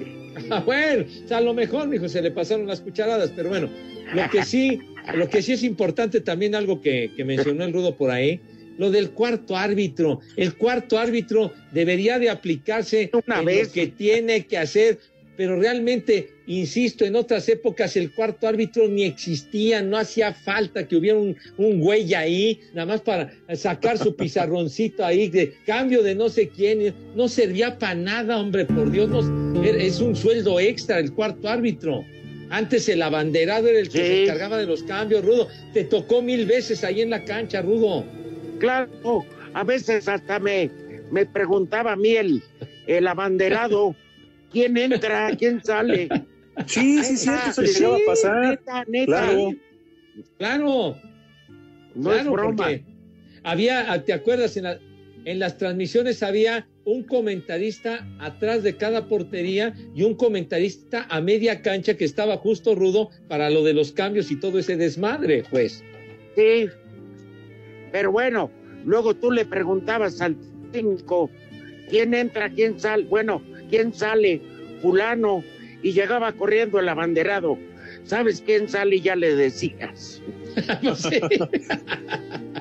[0.50, 3.68] Ah, bueno, o sea, a lo mejor, mijo, se le pasaron las cucharadas, pero bueno,
[4.14, 4.80] lo que sí,
[5.14, 8.40] lo que sí es importante también algo que, que mencionó el Rudo por ahí,
[8.78, 10.20] lo del cuarto árbitro.
[10.36, 13.68] El cuarto árbitro debería de aplicarse en vez.
[13.68, 14.98] lo que tiene que hacer,
[15.38, 20.96] pero realmente, insisto, en otras épocas el cuarto árbitro ni existía, no hacía falta que
[20.96, 26.16] hubiera un, un güey ahí, nada más para sacar su pizarroncito ahí de cambio de
[26.16, 30.98] no sé quién, no servía para nada, hombre, por Dios, no- es un sueldo extra
[30.98, 32.04] el cuarto árbitro.
[32.50, 35.46] Antes el abanderado era el que se encargaba de los cambios, Rudo.
[35.72, 38.04] Te tocó mil veces ahí en la cancha, Rudo.
[38.58, 39.24] Claro,
[39.54, 40.68] a veces hasta me,
[41.12, 42.42] me preguntaba a mí el,
[42.88, 43.94] el abanderado,
[44.50, 45.34] ¿Quién entra?
[45.36, 46.08] ¿Quién sale?
[46.66, 48.40] Sí, sí, sí, eso llegaba a pasar.
[48.50, 49.06] Neta, neta.
[49.06, 49.50] Claro.
[50.38, 50.96] Claro.
[51.94, 52.68] No es broma.
[53.44, 54.56] Había, ¿te acuerdas?
[54.56, 54.78] En, la-
[55.24, 61.60] en las transmisiones había un comentarista atrás de cada portería y un comentarista a media
[61.62, 65.84] cancha que estaba justo rudo para lo de los cambios y todo ese desmadre, pues.
[66.34, 66.66] Sí.
[67.92, 68.50] Pero bueno,
[68.84, 70.36] luego tú le preguntabas al
[70.72, 71.30] técnico,
[71.90, 73.04] ¿quién entra, quién sale?
[73.04, 74.40] Bueno, ¿quién sale?
[74.82, 75.44] Fulano.
[75.82, 77.58] Y llegaba corriendo el abanderado.
[78.04, 78.96] ¿Sabes quién sale?
[78.96, 80.20] Y ya le decías.
[80.82, 81.20] No sé.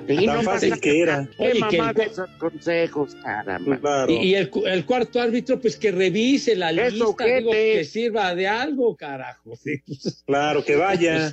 [0.08, 1.28] Y Tan no fácil pasa que era.
[1.36, 3.78] Qué Oye, que mamá el- de esos consejos, caramba.
[3.80, 4.12] Claro.
[4.12, 8.36] Y, y el, cu- el cuarto árbitro, pues que revise la lista, digo, que sirva
[8.36, 9.56] de algo, carajo.
[9.56, 9.82] Sí.
[10.28, 11.32] Claro, que vaya.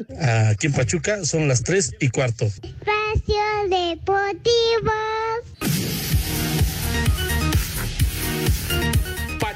[0.51, 2.47] Aquí en Pachuca son las 3 y cuarto.
[2.47, 4.93] Espacio Deportivo.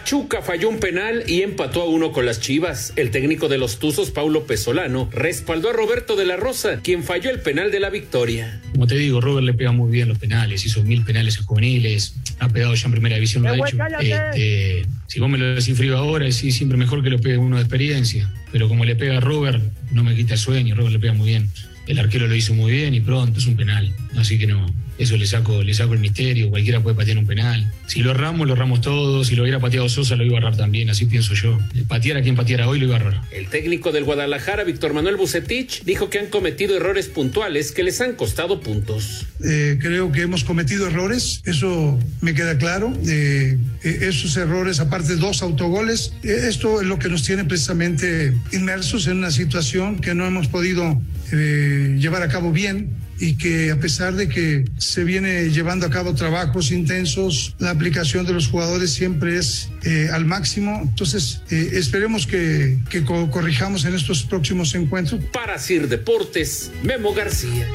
[0.08, 2.94] Pachuca falló un penal y empató a uno con las Chivas.
[2.96, 7.28] El técnico de los Tuzos, Paulo Pesolano, respaldó a Roberto de la Rosa, quien falló
[7.28, 8.62] el penal de la victoria.
[8.72, 12.14] Como te digo, Robert le pega muy bien los penales, hizo mil penales en juveniles,
[12.38, 13.76] ha pegado ya en primera división, lo ha hecho.
[14.00, 17.56] Este, si vos me lo decís frío ahora, sí, siempre mejor que lo pegue uno
[17.56, 18.32] de experiencia.
[18.50, 21.28] Pero como le pega a Robert, no me quita el sueño, Robert le pega muy
[21.28, 21.50] bien.
[21.86, 23.94] El arquero lo hizo muy bien y pronto es un penal.
[24.16, 27.72] Así que no, eso le saco, le saco el misterio, cualquiera puede patear un penal.
[27.86, 30.56] Si lo erramos, lo erramos todos, si lo hubiera pateado Sosa, lo iba a errar
[30.56, 31.58] también, así pienso yo.
[31.86, 33.22] Patear a quien pateara hoy, lo iba a errar.
[33.30, 38.00] El técnico del Guadalajara, Víctor Manuel Bucetich, dijo que han cometido errores puntuales que les
[38.00, 39.26] han costado puntos.
[39.44, 42.92] Eh, creo que hemos cometido errores, eso me queda claro.
[43.06, 47.44] Eh, eh, esos errores, aparte de dos autogoles, eh, esto es lo que nos tiene
[47.44, 51.00] precisamente inmersos en una situación que no hemos podido
[51.32, 55.90] eh, llevar a cabo bien y que a pesar de que se viene llevando a
[55.90, 60.80] cabo trabajos intensos, la aplicación de los jugadores siempre es eh, al máximo.
[60.82, 65.20] Entonces, eh, esperemos que, que co- corrijamos en estos próximos encuentros.
[65.32, 67.66] Para Sir Deportes, Memo García.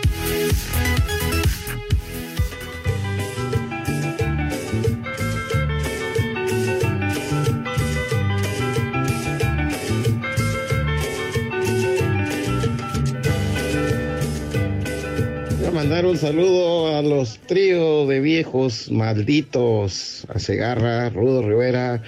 [15.83, 22.01] Mandar un saludo a los tríos de viejos malditos, a Segarra, Rudo Rivera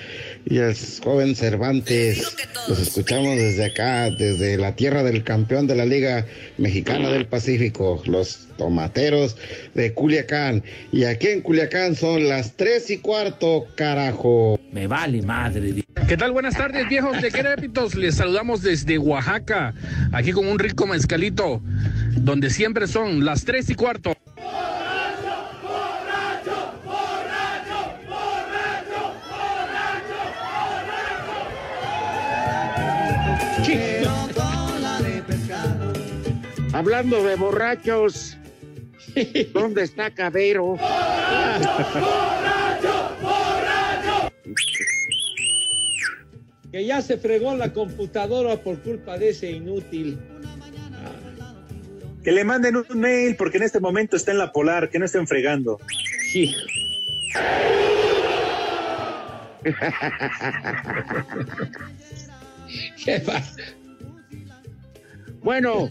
[0.46, 2.36] y al joven Cervantes.
[2.68, 6.26] Los escuchamos desde acá, desde la tierra del campeón de la Liga
[6.58, 9.36] Mexicana del Pacífico, los tomateros
[9.74, 10.64] de Culiacán.
[10.92, 14.60] Y aquí en Culiacán son las tres y cuarto, carajo.
[14.72, 15.84] Me vale madre.
[16.08, 16.32] ¿Qué tal?
[16.32, 17.96] Buenas tardes, viejos de Querépitos.
[17.96, 19.74] Les saludamos desde Oaxaca,
[20.12, 21.62] aquí con un rico mezcalito,
[22.18, 24.14] donde siempre son las tres y cuarto.
[36.76, 38.38] Hablando de borrachos,
[39.54, 40.78] ¿dónde está Cabero?
[46.70, 50.20] Que ya se fregó la computadora por culpa de ese inútil.
[52.26, 55.06] Que le manden un mail porque en este momento está en la polar, que no
[55.06, 55.80] estén fregando.
[56.30, 56.54] Sí.
[63.06, 63.42] ¿Qué va?
[65.42, 65.90] Bueno,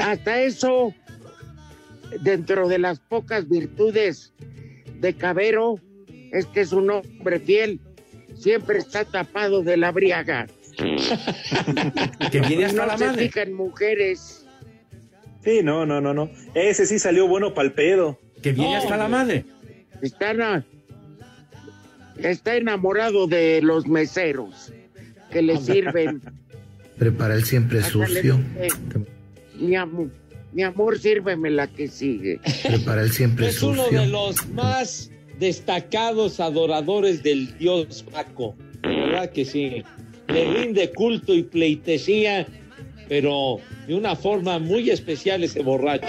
[0.00, 0.94] hasta eso,
[2.22, 4.32] dentro de las pocas virtudes
[5.00, 5.80] de Cabero,
[6.32, 7.80] es que es un hombre fiel,
[8.38, 10.46] siempre está tapado de la briaga.
[12.30, 13.26] Que viene hasta no la se madre.
[13.26, 14.46] fija en mujeres.
[15.44, 16.30] Sí, no, no, no, no.
[16.54, 18.18] Ese sí salió bueno para el pedo.
[18.42, 19.44] Que viene hasta la madre.
[20.00, 20.64] Está, na-
[22.18, 24.72] está enamorado de los meseros
[25.30, 26.22] que le sirven.
[26.98, 28.38] Prepara el siempre Hasta sucio.
[29.60, 30.10] Mi, amor,
[30.52, 32.40] mi amor, sírveme la que sigue.
[32.62, 38.56] Prepara el siempre Es uno de los más destacados adoradores del dios Paco.
[38.82, 39.82] ¿Verdad que sí?
[40.28, 42.46] Le rinde culto y pleitesía,
[43.08, 46.06] pero de una forma muy especial ese borracho.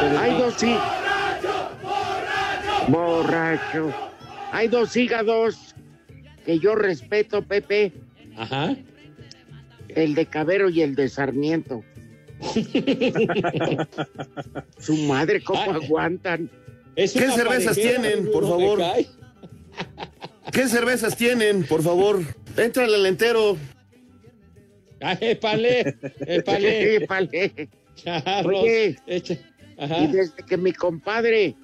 [0.00, 0.74] Pero Hay dos sí.
[2.88, 3.92] Borracho.
[4.50, 5.74] Hay dos hígados
[6.44, 7.92] que yo respeto, Pepe.
[8.36, 8.76] Ajá.
[9.88, 11.84] El de Cabero y el de Sarmiento.
[14.78, 16.50] Su madre, ¿cómo aguantan?
[16.94, 18.80] ¿Qué cervezas tienen, por favor?
[20.52, 22.20] ¿Qué cervezas tienen, por favor?
[22.56, 23.56] Éntrale al entero.
[25.00, 26.94] Ah, épale, épale.
[27.02, 27.68] Épale.
[27.96, 28.62] Charros.
[28.62, 29.38] Oye, Echa-
[29.78, 29.98] Ajá.
[29.98, 31.54] y desde que mi compadre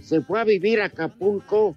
[0.00, 1.76] se fue a vivir a Acapulco,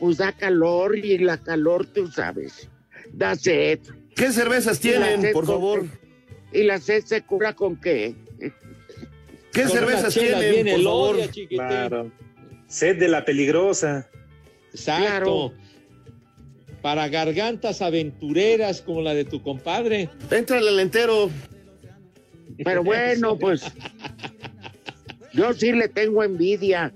[0.00, 2.68] Pues da calor y la calor, tú sabes,
[3.12, 3.80] da sed.
[4.16, 5.86] ¿Qué cervezas tienen, sed por con favor?
[6.52, 8.14] ¿Y la sed se cura con qué?
[9.52, 11.16] ¿Qué Con cervezas tienen, viene por el favor?
[11.48, 12.12] Claro.
[12.66, 14.08] Sed de la peligrosa.
[14.72, 15.52] Exacto.
[16.82, 20.08] Para gargantas aventureras como la de tu compadre.
[20.30, 21.30] Éntrale al entero.
[22.64, 23.62] Pero bueno, pues
[25.32, 26.92] yo sí le tengo envidia.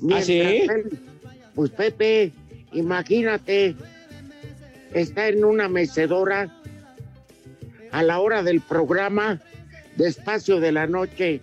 [0.00, 0.40] Mientras sí?
[0.40, 0.98] él-
[1.54, 2.32] pues Pepe,
[2.72, 3.74] imagínate,
[4.94, 6.48] está en una mecedora
[7.92, 9.40] a la hora del programa,
[9.96, 11.40] despacio de la noche,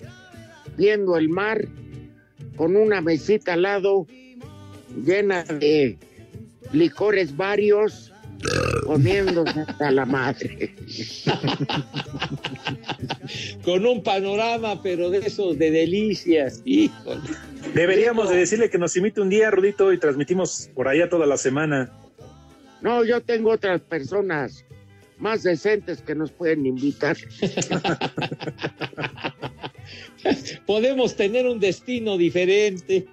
[0.78, 1.66] viendo el mar,
[2.56, 4.08] con una mesita al lado
[5.04, 5.98] llena de
[6.72, 8.12] licores varios,
[8.86, 10.76] comiéndose hasta la madre.
[13.64, 16.62] Con un panorama, pero de esos de delicias.
[16.66, 17.22] Híjole.
[17.74, 21.38] Deberíamos de decirle que nos imite un día, Rudito, y transmitimos por allá toda la
[21.38, 21.92] semana.
[22.82, 24.67] No, yo tengo otras personas
[25.20, 27.18] más decentes que nos pueden invitar.
[30.66, 33.08] Podemos tener un destino diferente.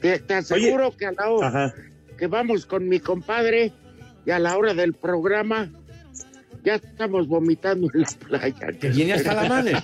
[0.00, 1.74] Te, te aseguro que a la hora Ajá.
[2.18, 3.72] que vamos con mi compadre
[4.26, 5.70] y a la hora del programa
[6.64, 8.78] ya estamos vomitando en la playa.
[8.80, 9.74] Que viene hasta la madre.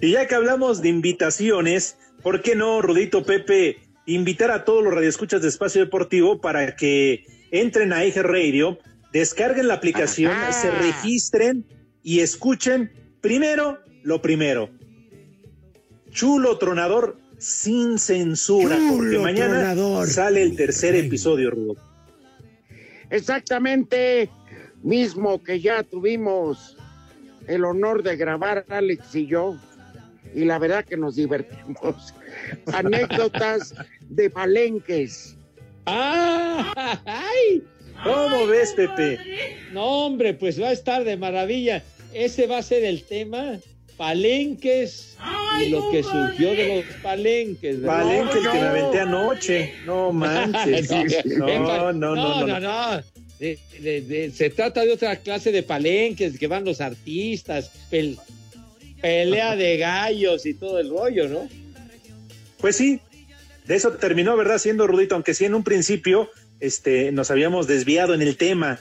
[0.00, 4.92] Y ya que hablamos de invitaciones, ¿por qué no, Rudito Pepe, invitar a todos los
[4.92, 7.24] radioescuchas de Espacio Deportivo para que
[7.60, 8.78] entren a IG Radio,
[9.12, 10.52] descarguen la aplicación, Ajá.
[10.52, 11.64] se registren
[12.02, 12.90] y escuchen
[13.20, 14.70] primero lo primero.
[16.10, 20.08] Chulo Tronador sin censura, porque mañana Tronador.
[20.08, 21.76] sale el tercer episodio, Rudo.
[23.10, 24.30] Exactamente,
[24.82, 26.76] mismo que ya tuvimos
[27.46, 29.56] el honor de grabar Alex y yo,
[30.34, 32.14] y la verdad que nos divertimos.
[32.72, 33.74] Anécdotas
[34.08, 35.36] de palenques.
[35.86, 37.00] ¡Ah!
[37.04, 37.62] ¡Ay!
[38.02, 39.18] ¿Cómo ves, Pepe?
[39.72, 41.82] No, hombre, pues va a estar de maravilla.
[42.12, 43.58] Ese va a ser el tema.
[43.96, 45.16] Palenques
[45.62, 47.80] y lo que surgió de los palenques.
[47.80, 48.02] ¿verdad?
[48.02, 49.74] Palenque, el que me aventé anoche.
[49.86, 50.90] No manches.
[51.38, 52.46] No, no, no, no.
[52.46, 53.02] no, no.
[53.38, 58.18] De- de- de- se trata de otra clase de palenques que van los artistas, pel-
[59.00, 61.48] pelea de gallos y todo el rollo, ¿no?
[62.58, 63.00] Pues sí,
[63.66, 64.58] de eso terminó, ¿verdad?
[64.58, 68.78] Siendo Rudito, aunque sí en un principio este, nos habíamos desviado en el tema,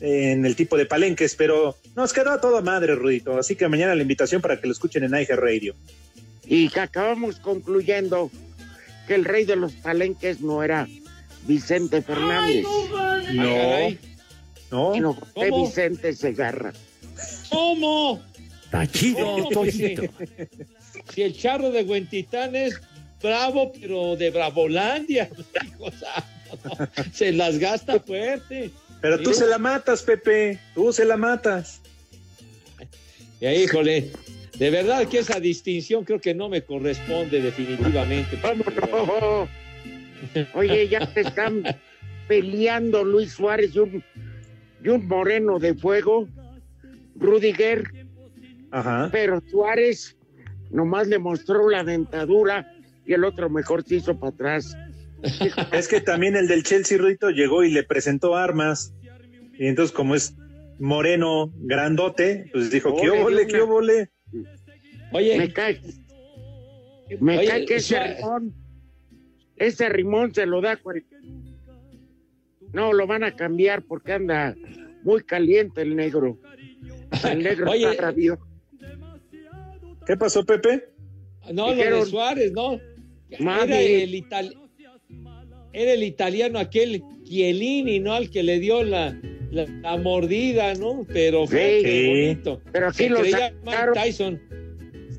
[0.00, 3.38] en el tipo de palenques, pero nos quedó a toda madre, Rudito.
[3.38, 5.74] Así que mañana la invitación para que lo escuchen en IG Radio.
[6.46, 8.30] Y que acabamos concluyendo
[9.06, 10.88] que el rey de los palenques no era
[11.46, 12.64] Vicente Fernández.
[13.32, 13.90] No,
[14.70, 14.94] no.
[14.94, 15.66] sino José ¿Cómo?
[15.66, 16.72] Vicente Segarra.
[17.50, 18.22] ¿Cómo?
[18.64, 20.02] Está chido, Toñito.
[21.14, 22.80] Si el charro de Huentitán es
[23.22, 25.30] bravo, pero de Bravolandia,
[25.78, 28.70] no, se las gasta fuerte.
[29.00, 30.58] Pero tú se la matas, Pepe.
[30.74, 31.80] Tú se la matas.
[33.40, 34.10] Y ahí, híjole,
[34.58, 38.38] de verdad que esa distinción creo que no me corresponde definitivamente.
[38.92, 39.48] Oh,
[40.52, 41.62] Oye, ya te están
[42.28, 44.04] peleando Luis Suárez y un,
[44.84, 46.28] y un moreno de fuego,
[47.16, 47.84] Rudiger,
[48.70, 49.08] Ajá.
[49.10, 50.14] pero Suárez
[50.70, 52.70] nomás le mostró la dentadura
[53.06, 54.76] y el otro mejor se hizo para atrás.
[55.72, 58.94] Es que también el del Chelsea, Rudito, llegó y le presentó armas.
[59.58, 60.34] Y entonces, como es
[60.78, 64.10] moreno, grandote, pues dijo, ¿qué le óvole, qué óvole?
[65.12, 65.80] Oye, Me cae,
[67.20, 68.54] me Oye, cae que ese Suárez- rimón,
[69.56, 70.76] ese rimón se lo da.
[70.76, 71.04] cual-
[72.72, 74.54] No, lo van a cambiar porque anda
[75.02, 76.38] muy caliente el negro.
[77.28, 78.46] El negro Oye, está rabioso.
[80.06, 80.88] ¿Qué pasó, Pepe?
[81.52, 82.80] no, lo dijeron- de Suárez, no.
[83.38, 84.56] Era el, itali-
[85.72, 88.14] era el italiano aquel Chiellini, ¿no?
[88.14, 89.16] Al que le dio la,
[89.50, 91.06] la, la mordida, ¿no?
[91.12, 91.84] Pero fue Sí.
[91.84, 92.62] qué bonito.
[92.72, 93.94] Pero aquí Se lo sacaron.
[93.94, 94.40] Tyson.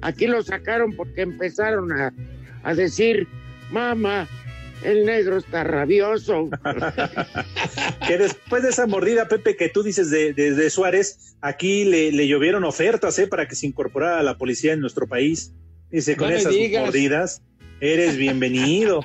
[0.02, 2.14] Aquí lo sacaron porque empezaron a,
[2.64, 3.28] a decir,
[3.72, 4.28] mamá,
[4.84, 6.50] el negro está rabioso.
[8.08, 12.12] que después de esa mordida, Pepe, que tú dices de, de- de Suárez, aquí le,
[12.12, 13.28] le llovieron ofertas ¿eh?
[13.28, 15.54] para que se incorporara a la policía en nuestro país.
[15.92, 16.86] Dice, con No me esas digas.
[16.86, 17.42] mordidas,
[17.82, 19.02] eres bienvenido.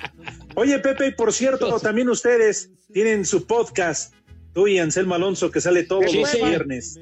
[0.55, 4.15] Oye, Pepe, y por cierto, también ustedes tienen su podcast,
[4.53, 6.49] tú y Anselmo Alonso, que sale todos Sí, los señor.
[6.51, 7.01] viernes.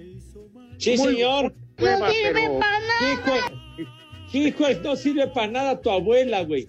[0.78, 1.54] Sí, Muy señor.
[1.78, 3.12] No sirve pero- para nada.
[4.32, 6.68] Hijo, hijo, no sirve para nada tu abuela, güey.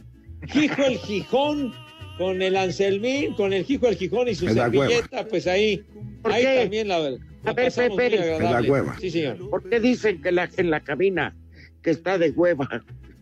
[0.53, 1.74] Hijo el Gijón
[2.18, 5.84] con el Anselmín, con el Hijo el Gijón y su servilleta, pues ahí,
[6.22, 6.60] ¿Por ahí qué?
[6.62, 8.20] también la, la A ver, pasamos Pepe.
[8.34, 8.70] agradable.
[8.72, 8.95] hueva.
[8.99, 9.49] Sí, señor.
[9.49, 11.36] ¿Por qué dicen que la, en la cabina
[11.82, 12.68] que está de hueva?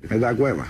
[0.10, 0.70] Me da hueva.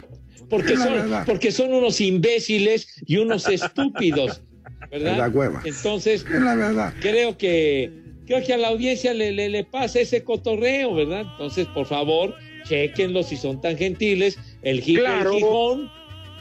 [0.55, 4.41] Porque son, porque son unos imbéciles y unos estúpidos,
[4.91, 5.17] ¿verdad?
[5.17, 5.61] La hueva.
[5.65, 6.93] Entonces, Es la verdad.
[7.01, 7.91] creo que
[8.27, 11.21] creo que a la audiencia le, le, le pasa ese cotorreo, ¿verdad?
[11.31, 12.35] Entonces, por favor,
[12.65, 14.37] chequenlo si son tan gentiles.
[14.61, 15.33] El del Claro.
[15.33, 15.89] Gijón,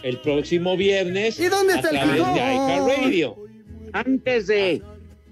[0.03, 1.41] el próximo viernes.
[1.41, 2.37] ¿Y dónde a está el través de Gijón?
[2.37, 3.37] iHeartRadio.
[3.95, 4.83] Antes de,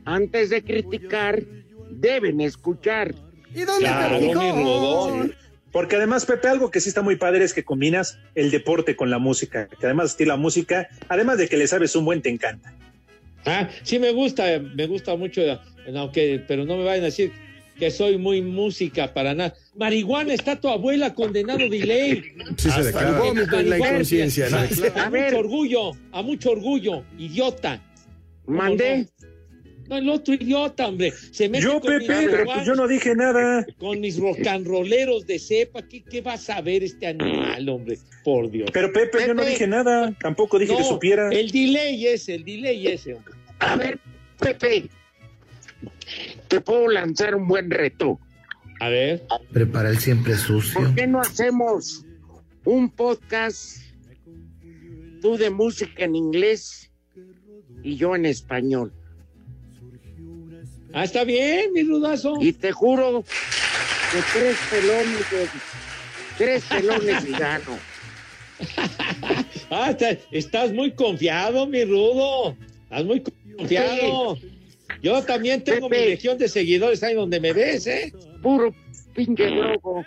[0.04, 1.42] antes de criticar,
[1.90, 3.14] deben escuchar.
[3.54, 5.28] ¿Y dónde está el.
[5.28, 5.32] Sí.
[5.72, 9.10] Porque además, Pepe, algo que sí está muy padre es que combinas el deporte con
[9.10, 9.68] la música.
[9.68, 12.74] Que además, de la música, además de que le sabes un buen, te encanta.
[13.46, 15.42] Ah, sí me gusta, me gusta mucho,
[15.94, 17.32] aunque, pero no me vayan a decir
[17.78, 19.54] que soy muy música para nada.
[19.74, 22.22] Marihuana está tu abuela condenado de ley.
[22.58, 23.22] Sí, se declara.
[23.62, 24.58] La inconsciencia, A, ¿no?
[24.58, 27.82] a mucho orgullo, a mucho orgullo, idiota.
[28.46, 29.08] Mandé.
[29.20, 29.29] No,
[29.98, 31.12] el otro idiota, hombre.
[31.32, 33.66] Se mete Yo, con Pepe, pero pues yo no dije nada.
[33.78, 35.82] Con mis rocanroleros de cepa.
[35.82, 37.98] ¿Qué, ¿Qué va a saber este animal, hombre?
[38.24, 38.70] Por Dios.
[38.72, 40.12] Pero Pepe, yo no dije nada.
[40.20, 41.30] Tampoco dije que No, supiera.
[41.30, 43.34] El delay ese, el delay ese, hombre.
[43.60, 43.98] A ver,
[44.38, 44.88] Pepe,
[46.48, 48.18] te puedo lanzar un buen reto.
[48.80, 49.22] A ver.
[49.52, 50.80] Prepara el siempre sucio.
[50.80, 52.06] ¿Por qué no hacemos
[52.64, 53.78] un podcast
[55.20, 56.90] tú de música en inglés
[57.82, 58.92] y yo en español?
[60.92, 62.34] Ah, está bien, mi rudazo.
[62.40, 63.22] Y te juro
[64.12, 65.48] que tres pelones, de-
[66.38, 67.78] tres pelones y gano.
[69.72, 72.56] Ah, está- estás muy confiado, mi rudo.
[72.84, 73.22] Estás muy
[73.56, 74.36] confiado.
[75.00, 76.02] Yo también tengo Pepe.
[76.02, 78.12] mi legión de seguidores ahí donde me ves, ¿eh?
[78.42, 78.74] Puro
[79.14, 80.04] pinche drogo.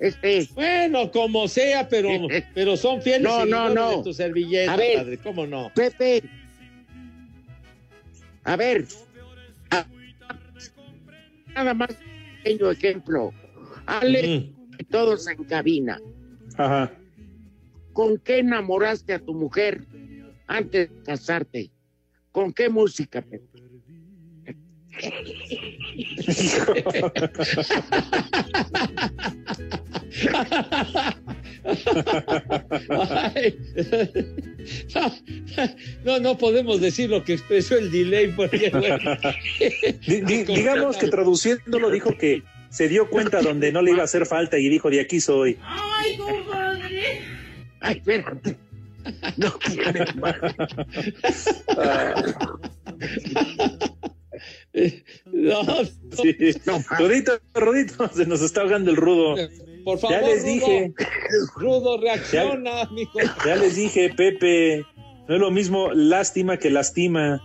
[0.00, 0.48] Este.
[0.54, 2.08] Bueno, como sea, pero,
[2.54, 3.96] pero son fieles No, no, seguidores no.
[3.98, 4.96] de tu servilleta, A ver.
[4.98, 5.18] padre.
[5.18, 5.70] ¿Cómo no?
[5.74, 6.24] Pepe.
[8.42, 8.84] A ver.
[11.54, 11.90] Nada más
[12.42, 13.32] pequeño ejemplo.
[13.86, 14.52] Ale,
[14.90, 16.00] todos en cabina.
[16.56, 16.92] Ajá.
[17.92, 19.86] ¿Con qué enamoraste a tu mujer
[20.46, 21.70] antes de casarte?
[22.32, 23.48] ¿Con qué música, Pepe?
[36.04, 38.98] No, no podemos decir lo que expresó el delay porque bueno.
[40.06, 44.58] Digamos que traduciéndolo dijo que se dio cuenta donde no le iba a hacer falta
[44.58, 45.58] y dijo, de aquí soy.
[45.62, 47.20] Ay, compadre.
[47.80, 48.56] Ay, espérate.
[49.36, 50.54] No tienes madre.
[55.26, 55.62] No,
[56.10, 56.36] Sí.
[56.98, 59.36] Rodito, Rodito, se nos está ahogando el rudo.
[59.84, 60.52] Por favor, ya les Rudo.
[60.52, 60.94] dije,
[61.56, 63.18] Rudo, reacciona, mijo.
[63.46, 64.84] ya les dije, Pepe,
[65.28, 67.42] no es lo mismo lástima que lastima.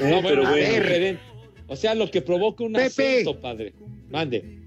[0.00, 0.74] Eh, No, pero bueno, bueno.
[0.74, 1.22] diferente.
[1.66, 2.86] O sea, lo que provoca un Pepe.
[2.86, 3.74] acento, padre.
[4.10, 4.58] Mande.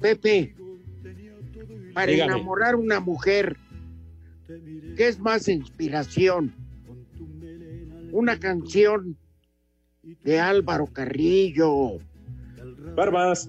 [0.00, 0.54] Pepe,
[1.92, 2.32] para Dígame.
[2.34, 3.56] enamorar a una mujer,
[4.96, 6.54] ¿qué es más inspiración?
[8.12, 9.16] Una canción
[10.02, 11.98] de Álvaro Carrillo.
[12.96, 13.48] Barbas.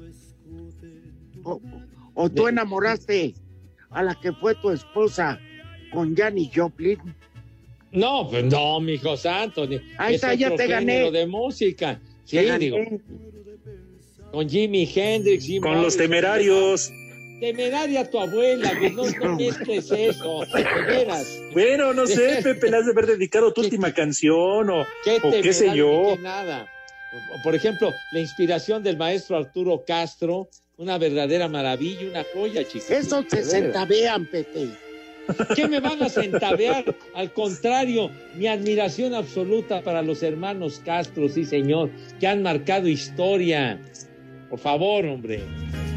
[1.43, 1.59] O,
[2.21, 3.33] o tú enamoraste
[3.89, 5.39] a la que fue tu esposa
[5.91, 6.97] con Janis Joplin.
[7.91, 9.67] No, pues no, mijo santo.
[9.67, 10.93] ni- Ahí es está, ya otro te gané.
[10.93, 11.99] género de música.
[12.23, 12.59] Sí, Te gané.
[12.65, 12.77] digo.
[14.31, 15.45] Con Jimi Hendrix.
[15.45, 16.91] Jim Con los temerarios.
[17.41, 20.41] Temeraria tu abuela, güey, no, no mezcles eso,
[20.87, 21.27] veras.
[21.53, 25.31] Bueno, no sé, Pepe, le has de haber dedicado tu última canción o, ¿Qué o
[25.41, 26.13] qué sé yo.
[26.15, 26.69] qué nada.
[27.43, 30.49] Por ejemplo, la inspiración del maestro Arturo Castro,
[30.81, 32.89] una verdadera maravilla, una joya, chicos.
[32.89, 34.69] Eso te centavean, Pepe.
[35.55, 36.83] ¿Qué me van a centavear?
[37.13, 43.79] Al contrario, mi admiración absoluta para los hermanos Castro, sí señor, que han marcado historia.
[44.49, 45.43] Por favor, hombre.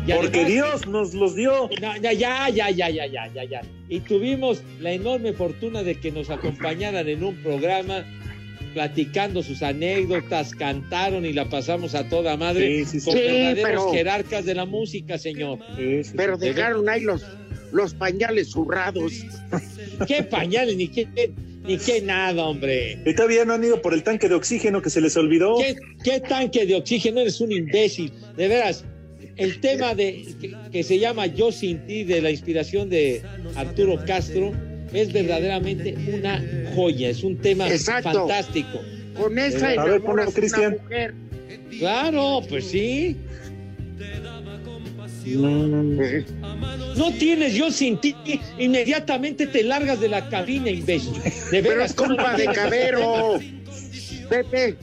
[0.07, 1.70] Porque Dios nos los dio.
[1.80, 3.62] Ya, ya, ya, ya, ya, ya, ya.
[3.89, 8.05] Y tuvimos la enorme fortuna de que nos acompañaran en un programa
[8.75, 13.07] platicando sus anécdotas, cantaron y la pasamos a toda madre Sí, sí, sí.
[13.07, 15.59] con Sí, verdaderos pero- jerarcas de la música, señor.
[16.16, 17.25] Pero dejaron ahí los,
[17.72, 19.12] los pañales zurrados.
[20.07, 20.77] ¿Qué pañales?
[20.77, 21.07] Ni qué,
[21.64, 22.99] ni qué nada, hombre.
[23.07, 25.57] Y todavía no han ido por el tanque de oxígeno que se les olvidó.
[25.59, 27.20] ¿Qué, qué tanque de oxígeno?
[27.20, 28.12] Eres un imbécil.
[28.37, 28.85] De veras,
[29.37, 33.22] el tema de que, que se llama Yo sin ti, de la inspiración de
[33.55, 34.53] Arturo Castro,
[34.95, 36.43] es verdaderamente una
[36.75, 37.11] joya.
[37.11, 38.13] Es un tema Exacto.
[38.13, 38.81] fantástico.
[39.15, 40.79] Con esa Eh, a ver, ponlo, Cristian.
[40.83, 41.15] mujer.
[41.79, 43.17] Claro, pues sí.
[45.27, 45.99] Mm,
[46.97, 48.15] No tienes yo sin ti,
[48.59, 51.15] inmediatamente te largas de la cabina, imbécil.
[51.51, 52.45] De Pero es culpa ¿cómo de?
[52.47, 53.39] Cabero.
[54.29, 54.77] Pepe,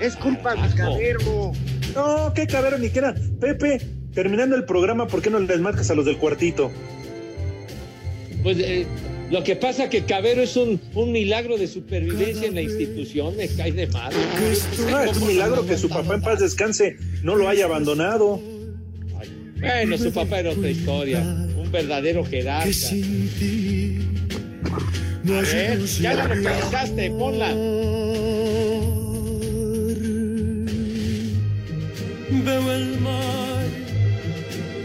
[0.00, 1.52] es culpa de Cabero.
[1.94, 3.14] No, qué cabrón ni que era.
[3.40, 3.80] Pepe,
[4.14, 6.70] terminando el programa, ¿por qué no les marcas a los del cuartito?
[8.42, 8.86] Pues eh,
[9.32, 13.48] Lo que pasa que Cabero es un, un milagro de supervivencia en la institución, me
[13.48, 14.18] cae de madre.
[14.90, 18.38] No, es un milagro que su papá en paz descanse no lo haya abandonado.
[19.58, 22.68] Bueno, su papá era otra historia, un verdadero jerarca.
[25.24, 27.54] A ver, ya la localizaste, ponla.
[32.44, 33.31] Veo el mar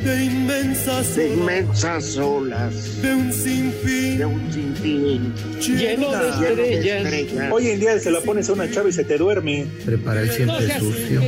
[0.08, 3.01] de inmensas De inmensas olas.
[3.01, 5.34] de un sinfín De un sinfín.
[5.60, 7.51] Lleno de estrellas.
[7.51, 9.68] Hoy en día se la pones a una chava y se te duerme.
[9.86, 11.22] Prepara el siempre sucio.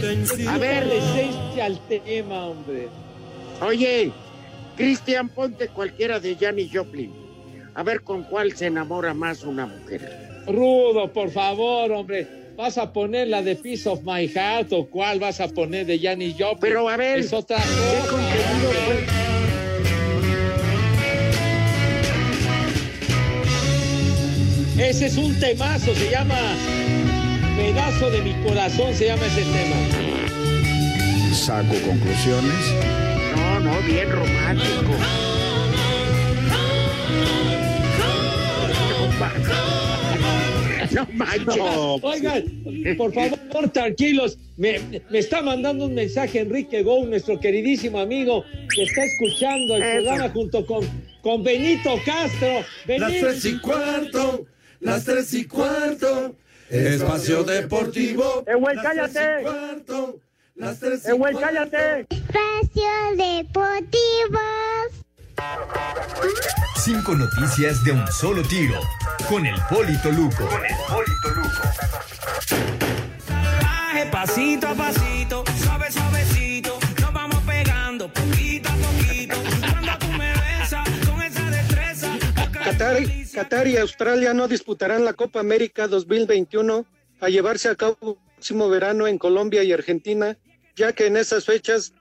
[0.49, 0.83] A ver.
[0.87, 2.87] Esencia al tema, hombre.
[3.61, 4.11] Oye,
[4.77, 7.11] Cristian, ponte cualquiera de Janis Joplin.
[7.75, 10.43] A ver con cuál se enamora más una mujer.
[10.47, 12.27] Rudo, por favor, hombre.
[12.55, 15.97] ¿Vas a poner la de Piece of My Heart o cuál vas a poner de
[15.97, 16.59] Janis Joplin?
[16.59, 18.18] Pero a ver, es otra ¿qué cosa.
[24.77, 26.35] Ese es un temazo, se llama
[27.55, 29.75] Pedazo de mi corazón, se llama ese tema.
[31.33, 32.55] Saco conclusiones.
[33.35, 34.93] No, no, bien romántico.
[40.95, 41.57] No manches.
[42.01, 44.37] Oigan, por favor, tranquilos.
[44.57, 44.79] Me,
[45.09, 48.43] me está mandando un mensaje Enrique Gou, nuestro queridísimo amigo,
[48.75, 49.91] que está escuchando el Eso.
[50.03, 50.85] programa junto con,
[51.21, 52.65] con Benito Castro.
[52.87, 54.45] Las tres y cuarto,
[54.79, 56.35] las tres y cuarto.
[56.69, 58.43] Espacio Deportivo.
[58.47, 59.41] ¡Eh, güey, las tres y cállate!
[59.43, 60.19] cuarto,
[60.55, 61.49] Las tres y ¡Eh, güey, cuarto.
[61.71, 62.01] cállate!
[62.09, 64.39] Espacio Deportivo.
[66.75, 68.79] Cinco noticias de un solo tiro.
[69.27, 70.47] Con el Polito Luco.
[70.47, 71.29] Con el Polito
[73.61, 79.35] Baje pasito a pasito, suave suavecito, nos vamos pegando poquito a poquito.
[79.59, 82.17] Cuando tú me besas con esa destreza,
[82.53, 86.85] Qatar, Qatar y Australia no disputarán la Copa América 2021
[87.19, 90.37] a llevarse a cabo el próximo verano en Colombia y Argentina,
[90.75, 91.93] ya que en esas fechas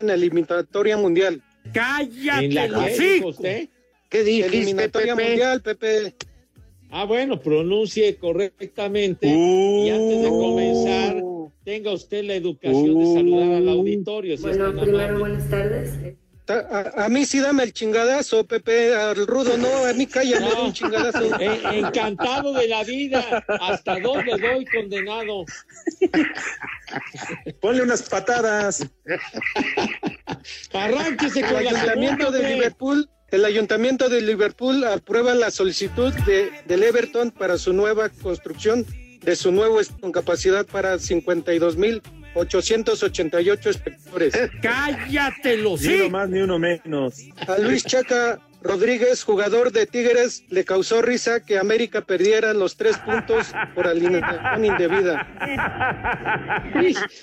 [0.00, 1.43] en la eliminatoria mundial.
[1.72, 3.14] ¿En la qué, hocico!
[3.14, 3.68] dijo usted?
[4.08, 5.28] ¿Qué dijiste, Eliminatoria Pepe?
[5.28, 6.14] mundial, Pepe.
[6.90, 9.26] Ah, bueno, pronuncie correctamente.
[9.26, 11.22] Y antes de comenzar,
[11.64, 14.36] tenga usted la educación de saludar al auditorio.
[14.36, 15.18] si Bueno, primero amable.
[15.18, 15.90] buenas tardes.
[16.46, 20.64] A, a mí sí dame el chingadazo, Pepe, al rudo no, a mí cállame No.
[20.66, 21.20] un chingadazo.
[21.40, 23.42] Eh, encantado de la vida.
[23.60, 25.44] ¿Hasta dónde doy condenado?
[27.60, 28.86] Ponle unas patadas.
[30.72, 32.54] Arránquese El con la ayuntamiento segunda, de.
[32.54, 38.84] Liverpool, el ayuntamiento de Liverpool aprueba la solicitud de, del Everton para su nueva construcción
[39.22, 40.98] de su nuevo con capacidad para
[42.34, 44.34] 52.888 espectadores.
[44.62, 47.20] Cállate los Ni uno más ni uno menos.
[47.46, 52.96] A Luis Chaca Rodríguez, jugador de Tigres, le causó risa que América perdiera los tres
[52.98, 55.28] puntos por alineación indebida.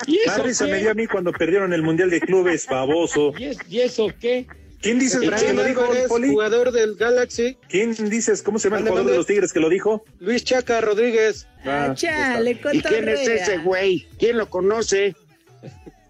[0.07, 0.71] ¿Y Más eso risa qué?
[0.71, 3.33] me dio a mí cuando perdieron el Mundial de Clubes, baboso.
[3.37, 4.45] ¿Y, es- y eso qué?
[4.81, 6.29] ¿Quién dices que lo dijo, Poli?
[6.29, 8.41] jugador del Galaxy, ¿Quién dices?
[8.41, 10.03] ¿Cómo se llama el jugador de los Tigres que lo dijo?
[10.19, 11.47] Luis Chaca Rodríguez.
[11.65, 14.07] Ah, Chale, ¿Y quién es ese güey?
[14.17, 15.15] ¿Quién lo conoce?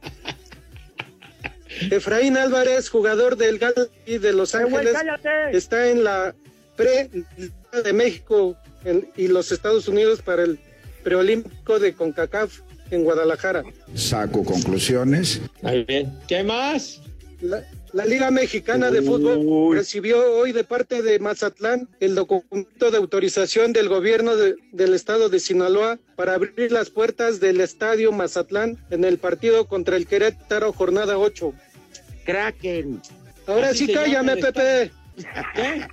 [1.90, 4.96] Efraín Álvarez, jugador del Galaxy de Los ¡Eh, güey, Ángeles,
[5.54, 6.36] está en la
[6.76, 7.10] pre
[7.84, 8.56] de México
[8.86, 10.60] en- y los Estados Unidos para el
[11.04, 12.60] preolímpico de CONCACAF
[12.92, 13.64] en Guadalajara.
[13.96, 15.42] Saco conclusiones.
[15.62, 16.14] Muy bien.
[16.28, 17.02] ¿Qué más?
[17.42, 17.64] La,
[17.94, 23.74] la Liga Mexicana de Fútbol recibió hoy de parte de Mazatlán el documento de autorización
[23.74, 29.04] del gobierno de- del estado de Sinaloa para abrir las puertas del estadio Mazatlán en
[29.04, 31.54] el partido contra el Querétaro, jornada 8.
[32.26, 33.02] Kraken.
[33.48, 34.92] Ahora Así sí cállame, Pepe.
[35.56, 35.88] ¿Qué?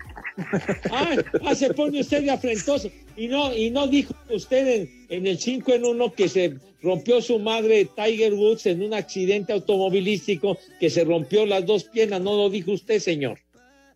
[0.90, 2.90] Ah, ah, se pone usted de afrentoso.
[3.16, 7.20] Y no, y no dijo usted en, en el 5 en 1 que se rompió
[7.20, 12.20] su madre Tiger Woods en un accidente automovilístico que se rompió las dos piernas.
[12.20, 13.38] No lo dijo usted, señor.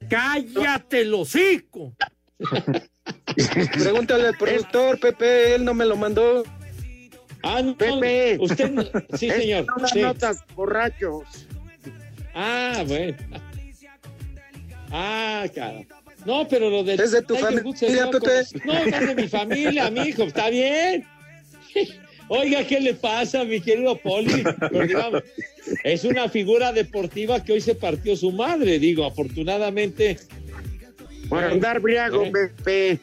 [0.09, 1.95] ¡Cállate, el hocico!
[3.75, 6.43] Pregúntale al productor, Pepe, él no me lo mandó.
[7.43, 8.37] Ah, no, Pepe.
[8.41, 8.85] Usted, no-
[9.17, 9.67] sí, señor.
[9.93, 10.01] sí.
[10.01, 11.25] notas borrachos.
[12.35, 13.17] Ah, bueno.
[14.91, 15.83] Ah, cara.
[16.25, 18.45] No, pero lo del Es de tu familia, Pepe.
[18.65, 21.05] No, no es de mi familia, mi hijo, está bien.
[22.29, 24.45] Oiga, ¿qué le pasa, mi querido Poli?
[24.87, 25.23] Digamos,
[25.85, 30.19] es una figura deportiva que hoy se partió su madre, digo, afortunadamente.
[31.29, 32.33] Por andar briago, Eh.
[32.33, 32.99] Pepe.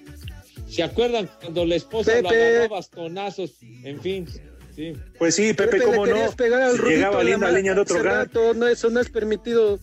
[0.68, 2.42] ¿Se acuerdan cuando la esposa lo Pepe.
[2.48, 3.52] agarró a bastonazos?
[3.84, 4.28] En fin,
[4.76, 4.94] sí.
[5.18, 6.14] Pues sí, Pepe, Pepe, ¿cómo no?
[6.14, 8.08] querías pegar al Llegaba linda leña de otro gato.
[8.08, 9.80] rato, no, eso no es permitido.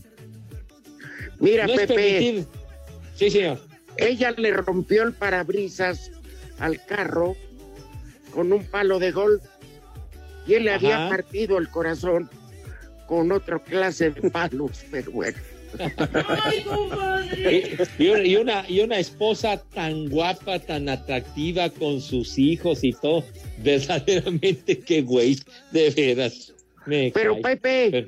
[1.38, 1.94] Mira, No es Pepe.
[1.94, 2.46] permitido.
[3.16, 3.60] Sí, señor.
[3.96, 6.10] ella le rompió el parabrisas
[6.58, 7.34] al carro
[8.32, 9.42] con un palo de golf
[10.46, 12.28] y él le había partido el corazón
[13.08, 15.38] con otra clase de palos, pero bueno.
[17.36, 22.82] Y, y una, y una- y una esposa tan guapa, tan atractiva con sus hijos
[22.84, 23.24] y todo.
[23.58, 25.38] Verdaderamente, qué güey,
[25.72, 26.54] de veras.
[26.86, 27.56] Me Pero cae.
[27.56, 28.06] Pepe,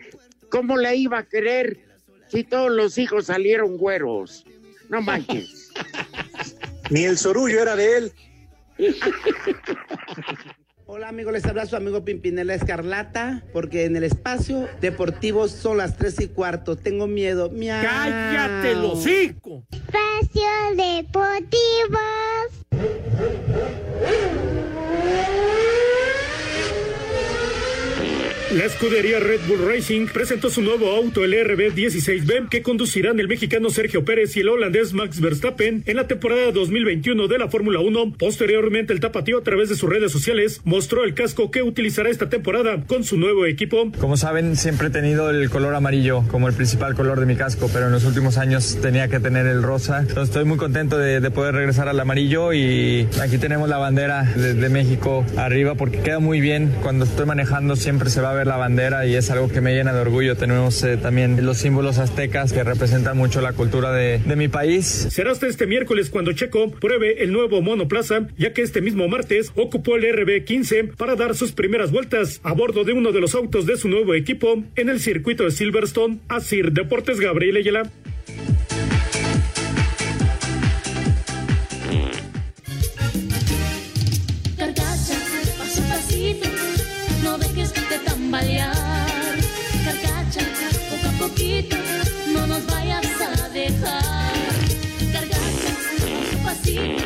[0.50, 1.78] ¿cómo le iba a querer
[2.28, 4.44] si todos los hijos salieron güeros?
[4.88, 5.70] No manches.
[6.90, 8.12] Ni el sorullo era de él.
[10.86, 15.98] Hola amigos, les habla su amigo Pimpinela Escarlata, porque en el espacio deportivo son las
[15.98, 16.76] tres y cuarto.
[16.76, 17.50] Tengo miedo.
[17.50, 17.82] Miau.
[17.82, 19.64] ¡Cállate hocico!
[19.70, 21.98] Espacio Deportivo.
[28.52, 33.68] La escudería Red Bull Racing presentó su nuevo auto, el RB16B, que conducirán el mexicano
[33.68, 38.14] Sergio Pérez y el holandés Max Verstappen en la temporada 2021 de la Fórmula 1.
[38.18, 42.30] Posteriormente, el tapatío a través de sus redes sociales mostró el casco que utilizará esta
[42.30, 43.92] temporada con su nuevo equipo.
[44.00, 47.68] Como saben, siempre he tenido el color amarillo como el principal color de mi casco,
[47.70, 50.06] pero en los últimos años tenía que tener el rosa.
[50.22, 54.54] Estoy muy contento de, de poder regresar al amarillo y aquí tenemos la bandera de,
[54.54, 56.72] de México arriba porque queda muy bien.
[56.82, 59.74] Cuando estoy manejando siempre se va a ver la bandera y es algo que me
[59.74, 60.36] llena de orgullo.
[60.36, 64.86] Tenemos eh, también los símbolos aztecas que representan mucho la cultura de, de mi país.
[65.10, 69.52] Será hasta este miércoles cuando Checo pruebe el nuevo monoplaza, ya que este mismo martes
[69.54, 73.66] ocupó el RB15 para dar sus primeras vueltas a bordo de uno de los autos
[73.66, 76.18] de su nuevo equipo en el circuito de Silverstone.
[76.28, 77.90] Asir Deportes Gabriel Ayala.
[88.28, 88.74] Tambalear.
[89.84, 90.40] Carcacha,
[90.90, 91.76] poco a poquito,
[92.30, 94.32] no nos vayas a dejar.
[95.12, 97.04] Carcacha, pasito,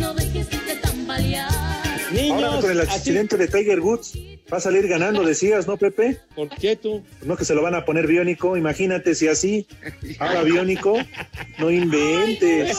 [0.00, 1.48] no dejes de tambalear.
[2.32, 4.18] Ahora con el accidente de Tiger Woods
[4.52, 6.18] va a salir ganando, decías, ¿no, Pepe?
[6.34, 7.04] ¿Por qué tú?
[7.24, 9.68] No que se lo van a poner biónico, imagínate si así,
[10.18, 10.98] ahora biónico,
[11.58, 12.76] no inventes.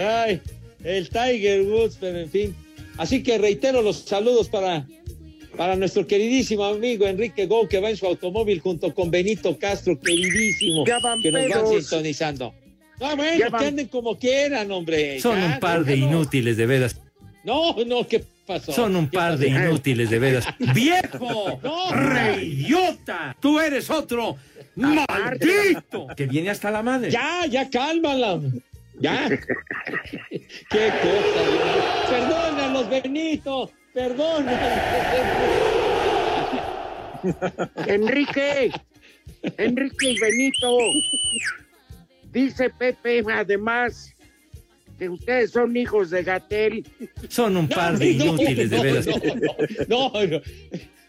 [0.00, 0.42] Ay,
[0.82, 2.56] el Tiger Woods, pero en fin.
[2.96, 4.84] Así que reitero los saludos para,
[5.58, 9.98] para nuestro queridísimo amigo Enrique Go, que va en su automóvil junto con Benito Castro,
[10.00, 12.54] queridísimo, que nos van sintonizando.
[13.00, 15.18] Ah, bueno, Ya van- que anden como quieran, hombre.
[15.20, 17.00] Son Ya, un par de inútiles, de veras.
[17.42, 18.70] No, no, ¿qué pasó?
[18.72, 20.46] Son un ¿Qué par de inútiles, de veras.
[20.74, 21.58] ¡Viejo!
[21.62, 23.36] No, ¡Reyota!
[23.40, 24.36] ¡Tú eres otro!
[24.76, 26.06] ¡Maldito!
[26.16, 27.10] Que viene hasta la madre.
[27.10, 28.40] Ya, ya, cálmala.
[29.00, 29.28] Ya.
[30.30, 32.08] Qué cosa.
[32.10, 33.72] Perdónanos, Benito.
[33.94, 34.58] Perdónanos.
[37.86, 38.70] Enrique,
[39.56, 40.78] Enrique y Benito.
[42.30, 44.14] Dice Pepe, además,
[44.98, 46.86] que ustedes son hijos de Gatel.
[47.28, 49.06] Son un par de No, inútiles, de no, veras.
[49.88, 50.40] No, no, no.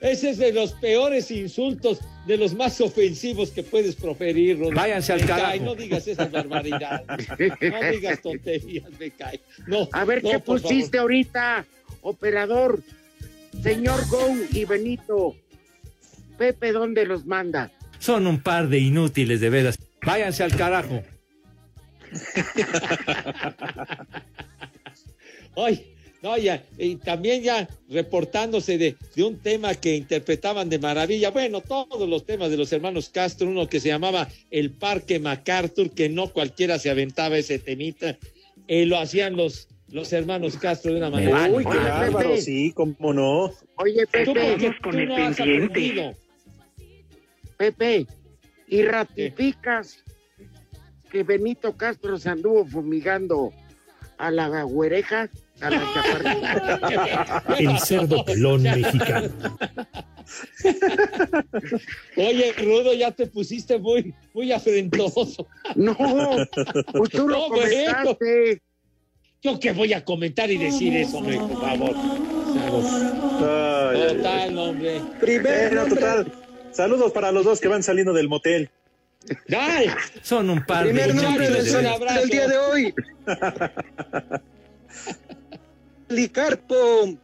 [0.02, 4.80] Ese es de los peores insultos, de los más ofensivos que puedes proferir, Rodolfo.
[4.80, 5.64] Váyanse al cae, carajo.
[5.66, 7.28] No digas esas barbaridades.
[7.38, 9.42] No digas tonterías, me cae.
[9.68, 11.66] No, A ver no, qué pusiste ahorita,
[12.02, 12.82] operador.
[13.62, 15.36] Señor Go y Benito.
[16.38, 17.72] Pepe, ¿dónde los manda?
[18.00, 19.78] Son un par de inútiles, de veras.
[20.06, 21.04] Váyanse al carajo.
[25.56, 31.32] Ay, no, ya, y también ya reportándose de, de un tema que interpretaban de maravilla.
[31.32, 35.92] Bueno, todos los temas de los hermanos Castro, uno que se llamaba El Parque MacArthur,
[35.92, 38.18] que no cualquiera se aventaba ese temita,
[38.68, 41.50] eh, lo hacían los, los hermanos Castro de una manera.
[41.52, 43.52] Uy, qué bárbaro, sí, cómo no.
[43.76, 46.14] Oye, Tú Pepe, tú no has aprendido.
[47.58, 48.08] Pepe,
[48.68, 50.04] ¿y ratificas
[51.12, 53.52] que Benito Castro se anduvo fumigando
[54.18, 55.30] a la güereja,
[55.62, 57.44] a la chaparrita?
[57.58, 59.58] El cerdo pelón mexicano.
[62.16, 65.48] Oye, Rudo, ya te pusiste muy, muy afrentoso.
[65.76, 65.96] No,
[66.94, 68.62] pues tú lo No, comentaste.
[69.42, 71.96] Yo que voy a comentar y decir eso, hombre, por favor.
[73.42, 74.18] Ay.
[74.18, 75.02] Total, hombre.
[75.20, 76.32] Primero, total.
[76.72, 78.70] Saludos para los dos que van saliendo del motel.
[79.58, 79.88] ¡Ay!
[80.24, 82.20] Son un par de Primer nombre del, abrazo.
[82.20, 82.94] del día de hoy.
[86.08, 87.18] Policarpo.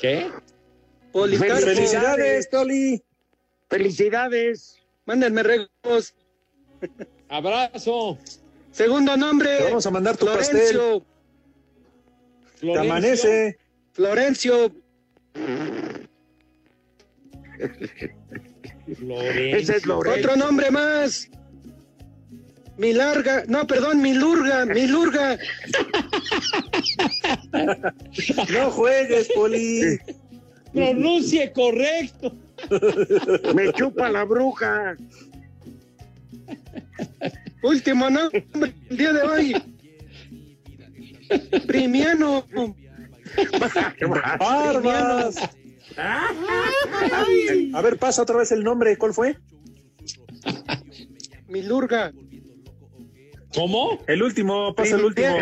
[0.00, 0.28] ¿Qué?
[1.12, 1.66] Policarpo.
[1.66, 3.02] Felicidades, Toli.
[3.68, 4.78] Felicidades.
[5.04, 6.14] Mándenme regos.
[7.28, 8.18] Abrazo.
[8.70, 9.56] Segundo nombre.
[9.58, 11.00] Te vamos a mandar tu Florencio.
[11.00, 11.11] Te
[12.62, 12.92] Florencio.
[12.92, 13.58] amanece.
[13.92, 14.72] Florencio.
[18.84, 19.56] Florencio.
[19.56, 20.20] Ese es Lorenzo.
[20.20, 21.28] Otro nombre más.
[22.78, 25.36] Mi larga, no, perdón, mi lurga, mi lurga.
[28.52, 29.98] No juegues, Poli.
[30.72, 32.36] Pronuncie correcto.
[33.54, 34.96] Me chupa la bruja.
[37.62, 38.44] Último nombre
[38.88, 39.71] el día de hoy.
[41.66, 42.46] Primiano.
[44.38, 45.36] Barbas.
[45.96, 48.96] A ver, pasa otra vez el nombre.
[48.96, 49.36] ¿Cuál fue?
[51.48, 52.12] Milurga.
[53.54, 54.02] ¿Cómo?
[54.06, 55.36] El último, pasa el último.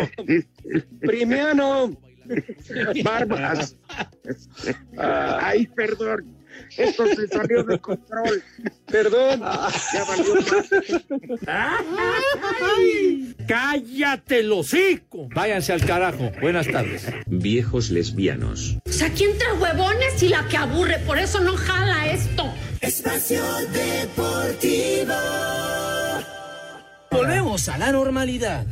[0.99, 1.95] Primiano.
[3.03, 3.77] Barbas.
[4.97, 6.40] Ay, perdón.
[6.77, 8.43] Esto se salió de control.
[8.87, 9.41] Perdón.
[9.41, 10.35] Ya valió
[11.45, 11.81] más.
[13.47, 15.27] ¡Cállate, hocico!
[15.33, 16.31] Váyanse al carajo.
[16.41, 17.07] Buenas tardes.
[17.27, 18.77] Viejos lesbianos.
[18.87, 22.51] O sea, aquí entre huevones y la que aburre, por eso no jala esto.
[22.81, 25.13] Espacio Deportivo.
[27.11, 28.65] Volvemos a la normalidad.